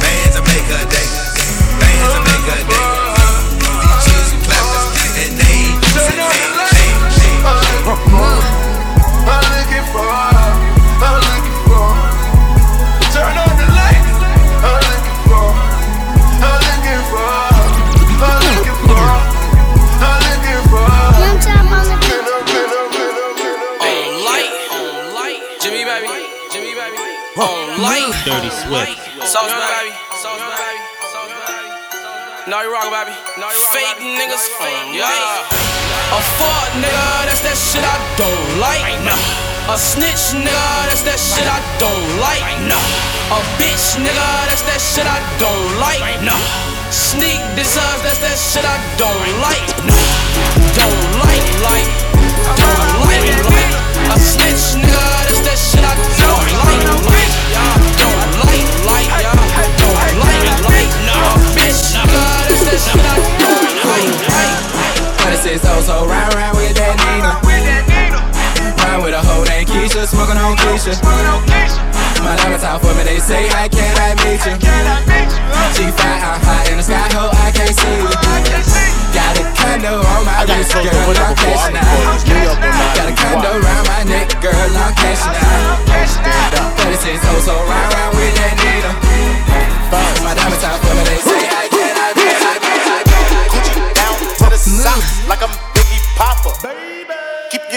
Bands 0.00 0.32
will 0.32 0.48
make 0.48 0.66
her 0.72 0.84
dance. 0.88 1.12
Bands 1.76 2.10
will 2.16 2.24
make 2.24 2.46
her 2.48 2.62
dance. 2.72 3.60
These 3.68 4.00
chicks 4.08 4.32
clapping 4.48 5.12
and 5.28 5.32
they 5.36 5.54
ain't 5.60 5.76
using 5.92 6.24
hands. 6.24 6.56
I'm 9.28 9.44
looking 9.52 9.86
for, 9.92 10.37
Swift. 28.68 29.00
Sauce, 29.24 29.48
baby. 29.48 29.96
Sauce, 30.20 30.44
baby. 30.44 30.76
No, 32.52 32.60
you 32.60 32.68
rock, 32.68 32.84
baby. 32.92 33.16
No, 33.40 33.48
you 33.48 33.64
rock, 33.64 33.72
Fake 33.72 33.96
niggas, 34.04 34.44
yeah. 34.92 35.40
A 36.12 36.20
fuck 36.36 36.68
nigga, 36.76 37.08
that's 37.24 37.40
that 37.48 37.56
shit 37.56 37.80
I 37.80 37.96
don't 38.20 38.60
like. 38.60 38.84
A 39.72 39.76
snitch 39.80 40.36
nigga, 40.36 40.68
that's 40.84 41.00
that 41.08 41.16
shit 41.16 41.48
I 41.48 41.64
don't 41.80 42.20
like. 42.20 42.44
A 43.32 43.40
bitch 43.56 43.96
nigga, 44.04 44.28
that's 44.52 44.60
that 44.68 44.84
shit 44.84 45.08
I 45.08 45.16
don't 45.40 45.80
like. 45.80 46.04
Sneak 46.92 47.40
deserves, 47.56 48.04
that's 48.04 48.20
that 48.20 48.36
shit 48.36 48.68
I 48.68 48.76
don't 49.00 49.32
like. 49.40 49.64
Don't 50.76 51.04
like, 51.24 51.48
like, 51.64 51.88
don't 52.52 52.84
like, 53.08 53.32
like. 53.48 53.72
A 54.12 54.16
snitch 54.20 54.76
nigga, 54.76 55.08
that's 55.24 55.40
that 55.40 55.56
shit 55.56 55.84
I 55.88 55.96
don't 56.20 56.52
like, 56.68 56.84
like. 57.08 57.32
Don't 57.96 58.27
so 65.88 66.04
round 66.04 66.34
round 66.34 66.56
with 66.58 66.76
that 66.76 66.94
Nina. 67.00 67.32
Round 68.84 69.02
with 69.02 69.14
a 69.16 69.22
hoe 69.24 69.44
named 69.44 69.68
Keisha, 69.72 70.04
smoking 70.04 70.36
on 70.36 70.54
Keisha. 70.60 71.00
My 72.20 72.36
for 72.78 72.92
me, 72.94 73.04
they 73.04 73.18
say 73.18 73.48
I 73.48 73.68
can 73.68 73.88
I 73.96 74.12
meet 74.20 74.44
you. 74.44 74.54
She 75.72 75.88
fly, 75.96 76.12
I'm 76.20 76.40
high 76.44 76.70
in 76.70 76.76
the 76.76 76.82
sky, 76.82 77.08
ho, 77.16 77.30
I 77.32 77.50
can't 77.56 77.74
see 77.74 79.02
you. 79.02 79.07
Got 79.18 79.34
a 79.34 79.42
condo 79.58 79.98
on 79.98 80.22
my 80.22 80.46
wrist, 80.46 80.70
girl, 80.78 80.86
I'm 80.86 81.34
cashing 81.34 81.74
out. 81.74 82.22
Got 82.94 83.10
a 83.10 83.14
condo 83.18 83.50
around 83.58 83.86
my 83.90 84.06
neck, 84.06 84.30
girl, 84.38 84.54
I'm 84.54 84.94
cashing 84.94 85.34
out. 85.34 85.82
But 86.78 86.94
it 86.94 87.00
says 87.02 87.18
oh 87.26 87.42
so 87.42 87.54
round 87.66 87.90
round 87.98 88.14
with 88.14 88.34
that 88.38 88.54
Nina. 88.62 88.94
My 90.22 90.34
diamonds 90.38 90.62
out 90.62 90.78
for 90.78 90.94
me, 90.94 91.02
they 91.02 91.18
say 91.18 91.42
I 91.50 91.66
can 91.66 91.94
I 91.98 92.14
meet 92.14 92.38
you. 93.74 93.82
down 93.98 94.14
to 94.38 94.46
the 94.54 94.58
socks 94.58 95.26
like 95.26 95.42
I'm 95.42 95.50
Biggie 95.74 95.98
Popper. 96.14 96.54
Keep 96.62 97.17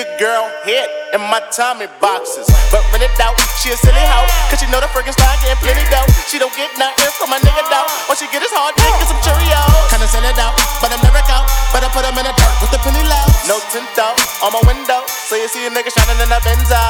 your 0.02 0.18
girl 0.18 0.50
head 0.66 0.90
in 1.14 1.22
my 1.30 1.38
Tommy 1.54 1.86
boxes. 2.02 2.50
But 2.74 2.82
rent 2.90 3.06
it 3.06 3.14
out, 3.22 3.38
she 3.62 3.70
a 3.70 3.78
silly 3.78 4.02
hoe. 4.02 4.26
Cause 4.50 4.58
she 4.58 4.66
know 4.74 4.82
the 4.82 4.90
friggin' 4.90 5.14
style 5.14 5.38
getting 5.46 5.62
plenty 5.62 5.86
dough. 5.94 6.10
She 6.26 6.42
don't 6.42 6.54
get 6.58 6.74
nothing 6.82 7.12
from 7.22 7.30
my 7.30 7.38
nigga 7.46 7.62
though. 7.70 7.86
All 8.10 8.18
she 8.18 8.26
get 8.34 8.42
is 8.42 8.50
hard 8.50 8.74
dick 8.74 8.90
and 8.90 9.06
some 9.06 9.22
Cheerios. 9.22 9.94
Kinda 9.94 10.10
send 10.10 10.26
it 10.26 10.38
out, 10.42 10.58
but 10.82 10.90
I'm 10.90 10.98
never 11.06 11.22
out. 11.30 11.46
But 11.70 11.86
I 11.86 11.90
put 11.94 12.02
them 12.02 12.18
in 12.18 12.26
the 12.26 12.34
dirt 12.34 12.56
with 12.66 12.74
the 12.74 12.82
penny 12.82 13.04
low. 13.06 13.26
No 13.46 13.62
tint 13.70 13.94
out 14.02 14.18
on 14.42 14.50
my 14.58 14.62
window. 14.66 15.06
So 15.06 15.38
you 15.38 15.46
see 15.46 15.70
a 15.70 15.70
nigga 15.70 15.94
shining 15.94 16.18
in 16.18 16.34
a 16.34 16.34
the 16.34 16.40
Benzo. 16.42 16.82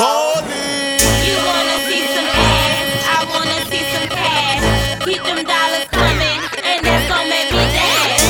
You 1.27 1.35
wanna 1.43 1.77
see 1.83 2.07
some 2.15 2.31
ass? 2.31 2.95
I 3.11 3.19
wanna 3.27 3.59
see 3.67 3.83
some 3.91 4.07
cash. 4.07 4.63
Keep 5.03 5.19
them 5.27 5.43
dollars 5.43 5.87
coming, 5.91 6.39
and 6.63 6.79
that's 6.79 7.05
gonna 7.11 7.27
make 7.27 7.51
me 7.51 7.65
dance. 7.75 8.23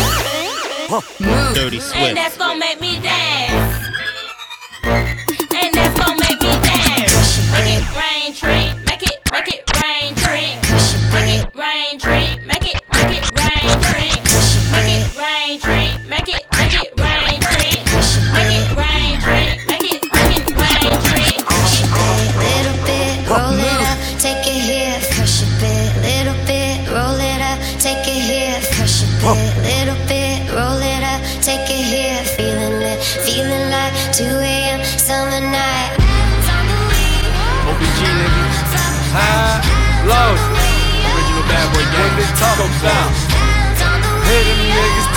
Dirty 1.54 1.80
Swift. 1.80 2.02
And 2.02 2.18
that's 2.18 2.36
gonna 2.36 2.58
make 2.58 2.82
me 2.82 2.98
dance. 3.00 3.91
Thank 4.92 5.16
you. 5.16 5.21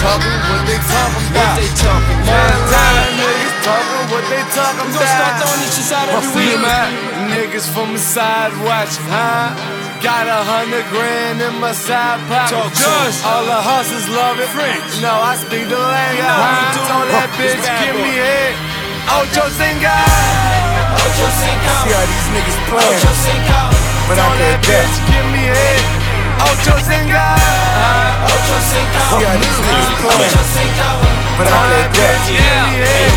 Talking 0.05 0.37
what 0.53 0.63
they 0.69 0.79
talking 0.85 1.25
about. 1.33 1.41
What 1.41 1.57
they 1.57 1.71
talking 1.81 2.19
about? 2.21 2.53
Time 2.69 3.13
niggas 3.17 3.57
talking 3.65 4.05
what 4.13 4.25
they 4.29 4.43
talking 4.53 4.89
about. 4.93 5.01
gon' 5.01 5.13
start 5.17 5.35
throwing 5.41 5.61
this 5.65 5.73
shit 5.73 5.97
out 5.97 6.09
every 6.13 6.29
week. 6.37 6.61
Niggas 7.33 7.67
from 7.73 7.89
the 7.97 8.03
side 8.03 8.53
watching, 8.69 9.09
huh? 9.09 9.57
Got 10.05 10.29
a 10.29 10.41
hundred 10.45 10.85
grand 10.93 11.41
in 11.41 11.57
my 11.57 11.73
side 11.73 12.21
pocket. 12.29 12.53
Talk 12.53 12.69
Just 12.77 13.25
all 13.25 13.49
the 13.49 13.57
hustlers 13.57 14.05
love 14.13 14.37
it. 14.37 14.53
French. 14.53 15.01
No, 15.01 15.17
I 15.17 15.41
speak 15.41 15.65
the 15.73 15.81
language. 15.81 16.29
huh? 16.29 16.77
do. 16.77 16.81
Told 16.85 17.09
that 17.09 17.31
bitch, 17.41 17.65
give 17.81 17.97
me 17.97 18.13
head. 18.21 18.53
Ocho 19.09 19.49
Cinco. 19.57 19.97
Ocho 21.01 21.29
Cinco. 21.41 21.73
See 21.89 21.93
how 21.97 22.05
these 22.05 22.29
niggas 22.37 22.59
playing. 22.69 23.01
Ocho 23.01 23.13
Cinco. 23.25 23.61
But 24.13 24.21
I 24.21 24.29
can't 24.37 24.61
dance. 24.69 24.97
Give 25.09 25.27
me 25.33 25.49
head. 25.49 25.94
Ocho 26.45 26.75
Cinco. 26.85 27.25
Ocho 28.29 28.59
Cinco. 28.71 29.01
See 29.11 29.25
how 29.25 29.37
these 29.41 29.61
niggas 29.65 29.93
playing. 30.01 30.35
But 31.39 31.49
I 31.49 31.51
can't 31.51 31.93
dance. 31.95 32.29
Give 32.29 32.39
Yeah. 32.39 32.67
me 32.69 32.77
head. 32.85 33.13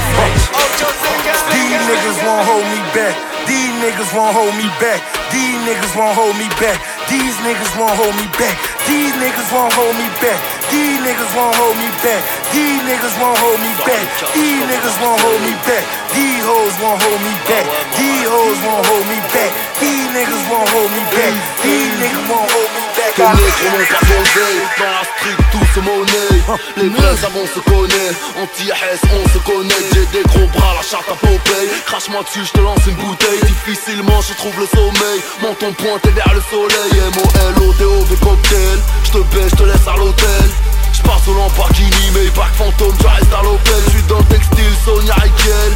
Ocho 0.63 0.89
Cinco. 1.03 1.33
These 1.53 1.81
niggas 1.87 2.19
won't 2.25 2.45
hold 2.47 2.65
me 2.71 2.81
back. 2.95 3.15
These 3.47 3.73
niggas 3.83 4.11
won't 4.15 4.33
hold 4.35 4.55
me 4.55 4.67
back. 4.81 4.99
These 5.31 5.59
niggas 5.67 5.93
won't 5.95 6.15
hold 6.15 6.35
me 6.35 6.47
back. 6.59 6.77
These 7.07 7.35
niggas 7.45 7.71
won't 7.79 7.95
hold 7.99 8.15
me 8.15 8.27
back. 8.39 8.55
These 8.87 9.13
niggas 9.21 9.49
won't 9.55 9.73
hold 9.75 9.95
me 9.95 10.07
back. 10.23 10.39
These 10.71 10.99
niggas 11.05 11.31
won't 11.35 11.55
hold 11.57 11.77
me 11.79 11.89
back. 12.03 12.21
These 12.51 12.81
niggas 12.87 13.15
won't 13.21 13.39
hold 13.39 13.59
me 13.63 13.71
back. 13.87 14.03
These 14.35 14.63
niggas 14.67 14.97
won't 15.03 15.19
hold 15.23 15.41
me 15.47 15.53
back. 15.67 15.83
These 16.15 16.43
hoes 16.43 16.75
won't 16.83 16.99
hold 17.03 17.21
me 17.23 17.33
back. 17.47 17.65
These 17.97 18.27
hoes 18.27 18.59
won't 18.67 18.85
hold 18.87 19.05
me 19.07 19.19
back. 19.35 19.51
These 19.79 20.07
niggas 20.15 20.43
won't 20.51 20.69
hold 20.75 20.91
me 20.91 21.03
back. 21.15 21.33
These 21.63 21.93
niggas 22.01 22.27
won't 22.31 22.51
hold 22.51 22.69
me 22.75 22.81
back. 22.81 22.86
Les 23.15 23.23
nègres 23.23 23.37
n'ont 23.37 23.85
pas 23.87 24.05
posé, 24.05 24.47
dans 24.77 24.91
la 24.91 25.03
street 25.03 25.43
tout 25.51 25.67
se 25.73 25.79
monnaie 25.79 26.59
Les 26.77 26.89
vrais 26.89 27.15
savants 27.17 27.47
se 27.53 27.59
connaissent, 27.59 28.17
anti-S 28.41 29.01
on 29.03 29.29
se 29.29 29.37
connaît. 29.39 29.83
J'ai 29.93 30.05
des 30.17 30.23
gros 30.23 30.47
bras, 30.47 30.75
la 30.75 30.83
charte 30.83 31.09
à 31.09 31.15
Popeye. 31.15 31.69
Crache-moi 31.85 32.23
dessus, 32.23 32.45
je 32.45 32.51
te 32.51 32.61
lance 32.61 32.85
une 32.87 32.95
bouteille. 32.95 33.41
Difficilement 33.43 34.21
je 34.21 34.33
trouve 34.33 34.59
le 34.59 34.67
sommeil. 34.67 35.19
Menton 35.41 35.73
pointé 35.73 36.09
vers 36.11 36.33
le 36.33 36.41
soleil. 36.49 36.91
M-O-L-O-D-O-V 37.15 38.15
cocktail. 38.21 38.79
Je 39.05 39.11
te 39.11 39.17
baisse, 39.35 39.51
je 39.51 39.55
te 39.55 39.63
laisse 39.63 39.87
à 39.87 39.97
l'hôtel 39.97 40.76
je 40.97 41.01
passe 41.03 41.27
au 41.27 41.33
Lamborghini, 41.33 42.11
mais 42.13 42.29
back 42.31 42.53
fantôme, 42.53 42.95
je 42.99 43.07
reste 43.07 43.33
à 43.33 43.43
l'Opel 43.43 43.81
Je 43.85 43.91
suis 43.91 44.03
dans 44.03 44.17
le 44.17 44.25
textile, 44.25 44.73
Sonia 44.83 45.13
Riquel. 45.15 45.71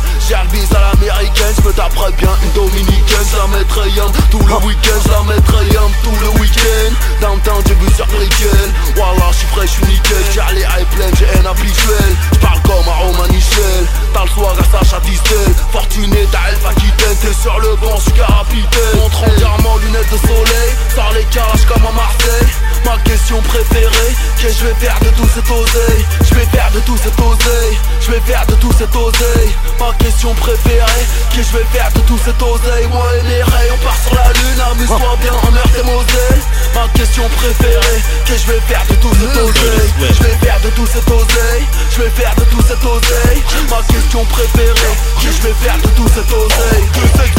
Bis 0.52 0.72
à 0.72 0.96
l'américaine, 0.96 1.54
je 1.58 1.68
me 1.68 1.74
taperai 1.74 2.12
bien 2.14 2.32
une 2.44 2.52
dominicaine. 2.52 3.28
Je 3.30 3.38
la 3.38 3.48
mettrai 3.48 3.90
yam 3.92 4.12
tout 4.32 4.40
le 4.40 4.56
week-end, 4.66 5.00
je 5.04 5.12
la 5.12 5.24
mettrai 5.36 5.66
yam 5.68 5.92
tout 6.04 6.16
le 6.22 6.40
week-end. 6.40 6.92
Downtown, 7.20 7.62
j'ai 7.68 7.76
vu 7.76 7.94
sur 7.94 8.08
Brickell 8.08 8.72
Voilà, 8.96 9.28
je 9.32 9.38
suis 9.38 9.48
frais, 9.48 9.68
je 9.68 9.72
suis 9.72 9.86
nickel. 9.86 10.24
J'ai 10.34 10.56
les 10.56 10.62
high 10.62 10.88
plein, 10.96 11.12
j'ai 11.20 11.28
un 11.38 11.46
habituel. 11.46 12.16
Je 12.34 12.40
parle 12.40 12.62
comme 12.62 12.88
un 12.88 12.98
Roman 13.06 13.28
Michel. 13.30 13.84
T'as 14.14 14.24
le 14.24 14.30
soir 14.30 14.56
à 14.58 14.64
Sacha 14.64 15.00
Distel. 15.02 15.54
Fortuné, 15.72 16.26
t'as 16.32 16.50
Elf 16.50 16.66
Aquitaine 16.66 17.18
T'es 17.22 17.34
sur 17.34 17.60
le 17.60 17.76
banc, 17.76 17.96
je 17.98 18.04
suis 18.04 18.14
capitaine 18.14 19.00
Montre 19.00 19.24
entièrement 19.24 19.78
lunettes 19.84 20.12
de 20.12 20.18
soleil. 20.18 20.72
Sors 20.96 21.12
les 21.14 21.26
calages 21.26 21.66
comme 21.68 21.86
à 21.86 21.92
Marseille. 21.92 22.48
Ma 22.86 22.98
question 23.04 23.42
préférée 23.42 24.16
Qu'est-ce 24.40 24.56
que 24.56 24.60
je 24.60 24.66
vais 24.68 24.80
faire 24.80 24.98
de 25.02 25.11
tout 25.12 25.28
cet 25.34 25.50
oseille. 25.50 26.06
Je 26.24 26.34
vais 26.36 26.46
faire 26.46 26.72
de 26.72 26.80
tout 26.82 26.98
cet 26.98 27.20
oseille. 27.20 27.78
Je 28.02 28.12
vais 28.12 28.20
faire 28.22 28.46
de 28.48 28.56
tout 28.56 28.72
cet 28.78 28.96
oseille. 28.96 29.52
Ma 29.80 29.94
question 30.04 30.34
préférée 30.36 31.06
que 31.36 31.42
je 31.44 31.52
vais 31.58 31.66
faire 31.72 31.92
de 31.94 32.00
tout 32.02 32.20
cet 32.24 32.42
oseille. 32.42 32.88
Moi 32.92 33.06
et 33.18 33.24
mes 33.24 33.44
rayons 33.44 33.76
on 33.76 33.86
part 33.86 33.98
sur 34.04 34.16
la 34.16 34.28
lune. 34.34 34.62
Amuse-toi 34.72 35.18
bien 35.22 35.34
en 35.34 35.52
meurtre 35.52 35.78
et 35.80 35.84
Moselle. 35.84 36.42
Ma 36.76 36.88
question 36.98 37.28
préférée 37.30 38.02
que 38.26 38.36
je 38.38 38.46
vais 38.52 38.62
faire 38.68 38.84
de 38.90 38.96
tout 38.96 39.14
cet 39.14 39.38
oseille. 39.38 39.92
Je 40.00 40.24
vais 40.24 40.38
faire 40.44 40.60
de 40.62 40.70
tout 40.70 40.88
cet 40.88 41.10
oseille. 41.10 41.66
Je 41.92 42.02
vais 42.02 42.10
faire 42.10 42.36
de 42.36 42.44
tout 42.46 42.62
cet 42.62 42.84
oseille. 42.84 43.42
Ma 43.70 43.82
question 43.94 44.26
préférée 44.26 44.96
que 45.22 45.28
je 45.32 45.42
vais 45.48 45.56
faire 45.62 45.78
de 45.78 45.90
tout 45.96 46.10
cet 46.10 46.32
oseille. 46.32 46.86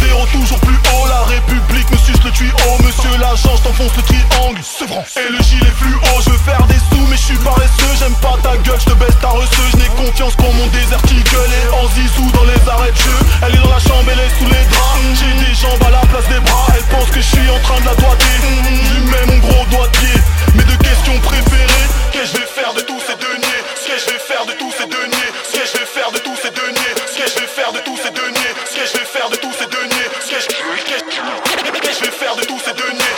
2-7-0 0.03 0.33
toujours 0.33 0.61
plus 0.61 0.79
haut. 0.93 1.07
La 1.09 1.23
République 1.23 1.91
me 1.91 1.97
suce 1.99 2.23
le 2.25 2.31
tuyau. 2.31 2.57
Monsieur 2.85 3.17
l'agent 3.19 3.57
je 3.57 3.63
t'enfonce 3.63 3.97
le 3.97 4.03
triangle 4.03 4.61
C'est 4.63 4.89
vrai. 4.89 5.05
Et 5.17 5.31
le 5.31 5.43
gilet 5.43 5.73
fluo 5.77 6.01
Je 6.25 6.31
veux 6.31 6.39
faire 6.39 6.67
des 6.67 6.75
sous 6.75 7.07
mais 7.09 7.17
je 7.17 7.23
suis 7.23 7.39
paresseux 7.63 7.95
J'aime 7.99 8.15
pas 8.17 8.37
ta 8.43 8.57
gueule 8.57 8.81
je 8.81 8.87
te 8.87 8.95
baisse 8.95 9.19
ta 9.21 9.29
reçue 9.29 9.69
Je 9.73 9.77
n'ai 9.77 9.89
confiance 9.97 10.35
qu'en 10.37 10.53
mon 10.53 10.67
désert 10.69 11.03
qui 11.03 11.23
gueule. 11.23 11.53
Et 11.53 11.69
en 11.75 11.89
zizou 11.89 12.31
dans 12.33 12.45
les 12.45 12.61
arrêts 12.69 12.91
de 12.91 12.97
jeu 12.97 13.19
Elle 13.43 13.55
est 13.55 13.63
dans 13.63 13.71
la 13.71 13.79
chambre 13.79 14.09
elle 14.11 14.21
est 14.21 14.35
sous 14.39 14.47
les 14.47 14.65
draps. 14.71 14.99
J'ai 15.15 15.47
des 15.47 15.55
jambes 15.55 15.83
à 15.87 15.91
la 15.91 16.03
place 16.11 16.27
des 16.29 16.41
bras 16.41 16.67
Elle 16.75 16.85
pense 16.85 17.09
que 17.11 17.21
je 17.21 17.29
suis 17.29 17.51
en 17.51 17.59
train 17.61 17.81
de 17.81 17.87
la 17.87 17.95
doigter. 17.95 18.35
Lui 18.43 19.01
mets 19.11 19.27
mon 19.27 19.39
gros 19.39 19.65
doigt 19.71 19.87
de 19.87 19.97
pied 19.99 20.21
Mes 20.55 20.65
deux 20.65 20.77
questions 20.79 21.19
préférées. 21.21 21.89
Qu'est-ce 22.13 22.33
que 22.33 22.39
je 22.39 22.43
vais 22.43 22.51
faire 22.51 22.75
de 22.75 22.81
tous 22.83 23.01
ces 23.01 23.17
deniers 23.17 23.63
Ce 23.79 23.87
que 23.89 23.97
je 23.99 24.07
vais 24.13 24.21
faire 24.21 24.45
de 24.47 24.53
tous 24.53 24.73
ces 24.73 24.87
deniers 24.87 25.31
Ce 25.47 25.53
que 25.59 25.65
je 25.67 25.79
vais 25.79 25.87
faire 25.87 26.11
de 26.13 26.19
tous 26.19 26.37
ces 26.43 26.51
deniers 26.51 26.95
Ce 27.07 27.17
que 27.19 27.27
je 27.27 27.35
vais 27.41 27.47
faire 27.47 27.73
de 27.73 27.79
tous 27.79 27.97
ces 27.97 28.11
deniers 28.11 28.53
Ce 28.67 28.75
que 28.75 28.85
je 28.87 28.95
vais 28.99 29.07
faire 29.07 29.29
de 29.31 29.37
tous 29.37 29.55
ces 29.59 29.67
deniers 29.67 30.09
Ce 30.21 30.31
que 30.31 30.39
je 30.41 30.49
qu'est-ce 30.87 31.99
que 31.99 32.05
je 32.05 32.11
vais 32.11 32.17
faire 32.17 32.37
de 32.37 32.45
tous 32.45 32.61
ces 32.61 32.75
deniers 32.75 33.13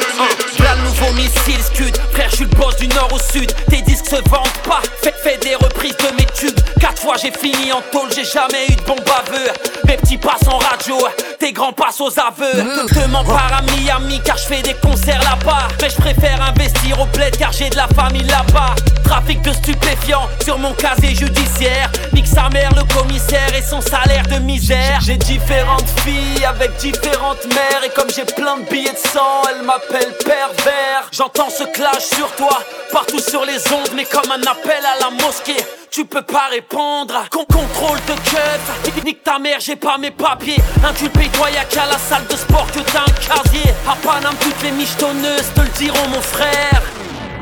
je 2.30 2.36
suis 2.36 2.44
le 2.44 2.50
boss 2.56 2.76
du 2.76 2.88
nord 2.88 3.12
au 3.12 3.18
sud. 3.18 3.50
Tes 3.70 3.82
disques 3.82 4.06
se 4.06 4.16
vendent 4.30 4.62
pas. 4.64 4.82
Fais, 5.02 5.14
fais 5.22 5.38
des 5.38 5.54
reprises 5.54 5.96
de 5.96 6.16
mes 6.16 6.26
tubes. 6.34 6.60
Quatre 6.84 7.00
fois 7.00 7.14
j'ai 7.16 7.30
fini 7.30 7.72
en 7.72 7.80
tôle, 7.90 8.10
j'ai 8.14 8.26
jamais 8.26 8.66
eu 8.68 8.76
de 8.76 8.82
bon 8.82 8.96
baveux. 8.96 9.48
Mes 9.86 9.96
petits 9.96 10.18
passent 10.18 10.46
en 10.46 10.58
radio, 10.58 10.98
tes 11.40 11.50
grands 11.50 11.72
passent 11.72 12.02
aux 12.02 12.12
aveux. 12.20 12.52
Te, 12.52 12.94
te 12.94 13.08
mens 13.08 13.24
pas 13.24 13.56
à 13.56 13.62
Miami 13.62 14.20
car 14.22 14.36
je 14.36 14.44
fais 14.44 14.60
des 14.60 14.74
concerts 14.74 15.22
là-bas. 15.22 15.68
Mais 15.80 15.88
je 15.88 15.96
préfère 15.96 16.42
investir 16.42 17.00
au 17.00 17.06
bled 17.06 17.38
car 17.38 17.52
j'ai 17.52 17.70
de 17.70 17.76
la 17.76 17.88
famille 17.88 18.24
là-bas. 18.24 18.74
Trafic 19.02 19.40
de 19.40 19.54
stupéfiants 19.54 20.28
sur 20.44 20.58
mon 20.58 20.74
casier 20.74 21.14
judiciaire. 21.14 21.90
Nique 22.12 22.26
sa 22.26 22.50
mère, 22.50 22.68
le 22.76 22.84
commissaire 22.94 23.54
et 23.56 23.62
son 23.62 23.80
salaire 23.80 24.26
de 24.26 24.40
misère. 24.40 25.00
J'ai 25.00 25.16
différentes 25.16 25.88
filles 26.04 26.44
avec 26.44 26.76
différentes 26.76 27.46
mères. 27.46 27.82
Et 27.82 27.88
comme 27.96 28.10
j'ai 28.14 28.26
plein 28.26 28.58
de 28.58 28.68
billets 28.68 28.92
de 28.92 29.08
sang, 29.08 29.40
elle 29.48 29.64
m'appelle 29.64 30.12
pervers. 30.22 31.08
J'entends 31.12 31.48
ce 31.48 31.64
clash 31.64 32.04
sur 32.14 32.30
toi, 32.32 32.58
partout 32.92 33.20
sur 33.20 33.46
les 33.46 33.72
ondes, 33.72 33.88
mais 33.96 34.04
comme 34.04 34.30
un 34.30 34.42
appel 34.42 34.84
à 34.84 35.00
la 35.00 35.24
mosquée. 35.24 35.64
Tu 35.94 36.04
peux 36.04 36.22
pas 36.22 36.48
répondre, 36.50 37.14
Con 37.30 37.44
contrôle 37.44 37.98
de 38.08 38.14
keuf. 38.28 39.04
Nique 39.04 39.22
ta 39.22 39.38
mère, 39.38 39.60
j'ai 39.60 39.76
pas 39.76 39.96
mes 39.96 40.10
papiers. 40.10 40.58
Inculpé, 40.84 41.28
toi 41.28 41.48
y'a 41.52 41.62
qu'à 41.66 41.86
la 41.86 41.96
salle 41.98 42.26
de 42.26 42.34
sport 42.34 42.66
que 42.72 42.80
t'as 42.80 43.02
un 43.02 43.42
casier. 43.44 43.70
À 43.88 43.94
Paname, 43.94 44.34
toutes 44.40 44.60
les 44.64 44.72
michetonneuses 44.72 45.52
te 45.54 45.60
le 45.60 45.68
diront 45.78 46.08
mon 46.08 46.20
frère 46.20 46.82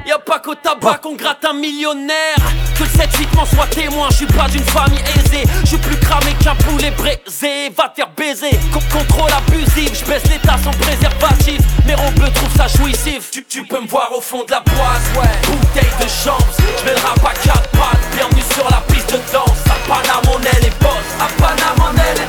Y'a 0.06 0.18
pas 0.18 0.40
qu'au 0.40 0.54
tabac 0.54 0.98
qu'on 1.02 1.14
gratte 1.14 1.44
un 1.44 1.52
millionnaire. 1.52 2.36
Que 2.76 2.82
le 2.82 2.88
7-8 2.88 3.36
m'en 3.36 3.46
soit 3.46 3.66
témoin, 3.68 4.08
je 4.10 4.16
suis 4.16 4.26
pas 4.26 4.48
d'une 4.48 4.64
famille 4.64 5.00
aisée. 5.16 5.44
Je 5.62 5.66
suis 5.68 5.78
plus 5.78 5.96
cramé 5.98 6.32
qu'un 6.42 6.54
poulet 6.56 6.90
braisé. 6.90 7.70
Va 7.76 7.88
te 7.88 7.96
faire 7.96 8.10
baiser, 8.16 8.50
Con- 8.72 8.80
contrôle 8.98 9.30
abusif. 9.30 10.00
Je 10.00 10.04
baisse 10.10 10.24
l'état 10.28 10.56
sans 10.62 10.70
préservatif. 10.72 11.60
Mais 11.86 11.94
on 12.06 12.12
peut 12.12 12.30
trouve 12.34 12.56
ça 12.56 12.66
jouissif. 12.68 13.30
Tu, 13.30 13.44
tu 13.44 13.64
peux 13.64 13.80
me 13.80 13.86
voir 13.86 14.10
au 14.16 14.20
fond 14.20 14.44
de 14.44 14.50
la 14.50 14.60
boîte, 14.60 15.02
ouais. 15.16 15.38
Bouteille 15.46 15.92
de 16.00 16.08
chance, 16.08 16.56
je 16.84 16.90
le 16.90 16.96
rap 16.96 17.18
à 17.24 17.34
quatre 17.34 17.68
pattes. 17.70 18.00
Bienvenue 18.16 18.42
sur 18.54 18.64
la 18.70 18.82
piste 18.92 19.12
de 19.12 19.20
danse. 19.32 19.58
À 19.66 19.76
Paname 19.88 20.22
on 20.34 20.40
est 20.42 20.60
les 20.62 20.70
boss 20.80 21.06
À 21.20 21.26
Paname 21.40 21.76
on 21.78 21.94
est 21.98 22.14
les 22.14 22.21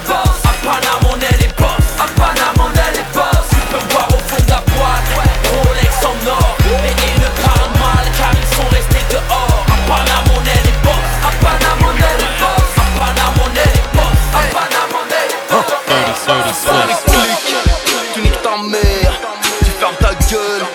Tu 18.13 18.21
niques 18.21 18.41
ta 18.43 18.57
mère 18.69 19.13
Tu 19.59 19.71
fermes 19.79 19.95
ta 19.99 20.13
gueule 20.29 20.65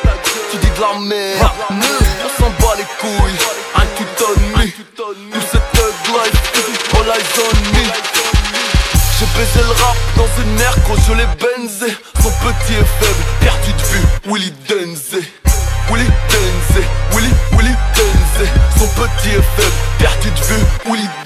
Tu 0.50 0.56
dis 0.56 0.70
de 0.70 0.80
la 0.80 0.98
merde. 0.98 1.50
On 1.70 2.42
s'en 2.42 2.50
bat 2.60 2.74
les 2.76 2.84
couilles 2.98 3.38
Un 3.76 3.86
tout 3.96 4.24
on 4.24 4.58
me 4.58 4.66
Tout 4.66 5.46
cette 5.50 5.72
life 6.08 6.38
All 6.94 7.06
eyes 7.06 7.38
on 7.38 7.56
me 7.76 7.84
J'ai 9.18 9.26
baisé 9.38 9.60
le 9.60 9.72
rap 9.84 9.96
dans 10.16 10.42
une 10.42 10.60
ère 10.60 10.76
quand 10.86 10.96
je 11.06 11.12
l'ai 11.12 11.26
benzé. 11.38 11.96
Son 12.22 12.30
petit 12.30 12.74
est 12.74 12.90
faible 12.98 13.22
Perdu 13.40 13.72
de 13.72 13.82
vue 13.82 14.06
Willy 14.26 14.52
Denzé 14.68 15.22
Willy 15.90 16.06
Denzé 16.28 16.82
Willy 17.12 17.32
Willy 17.52 17.74
Denzé 17.94 18.50
Son 18.78 18.86
petit 18.88 19.28
est 19.30 19.46
faible 19.56 19.76
Perdu 19.98 20.30
de 20.30 20.40
vue 20.44 20.64
Willy 20.86 21.04
Denzé 21.04 21.17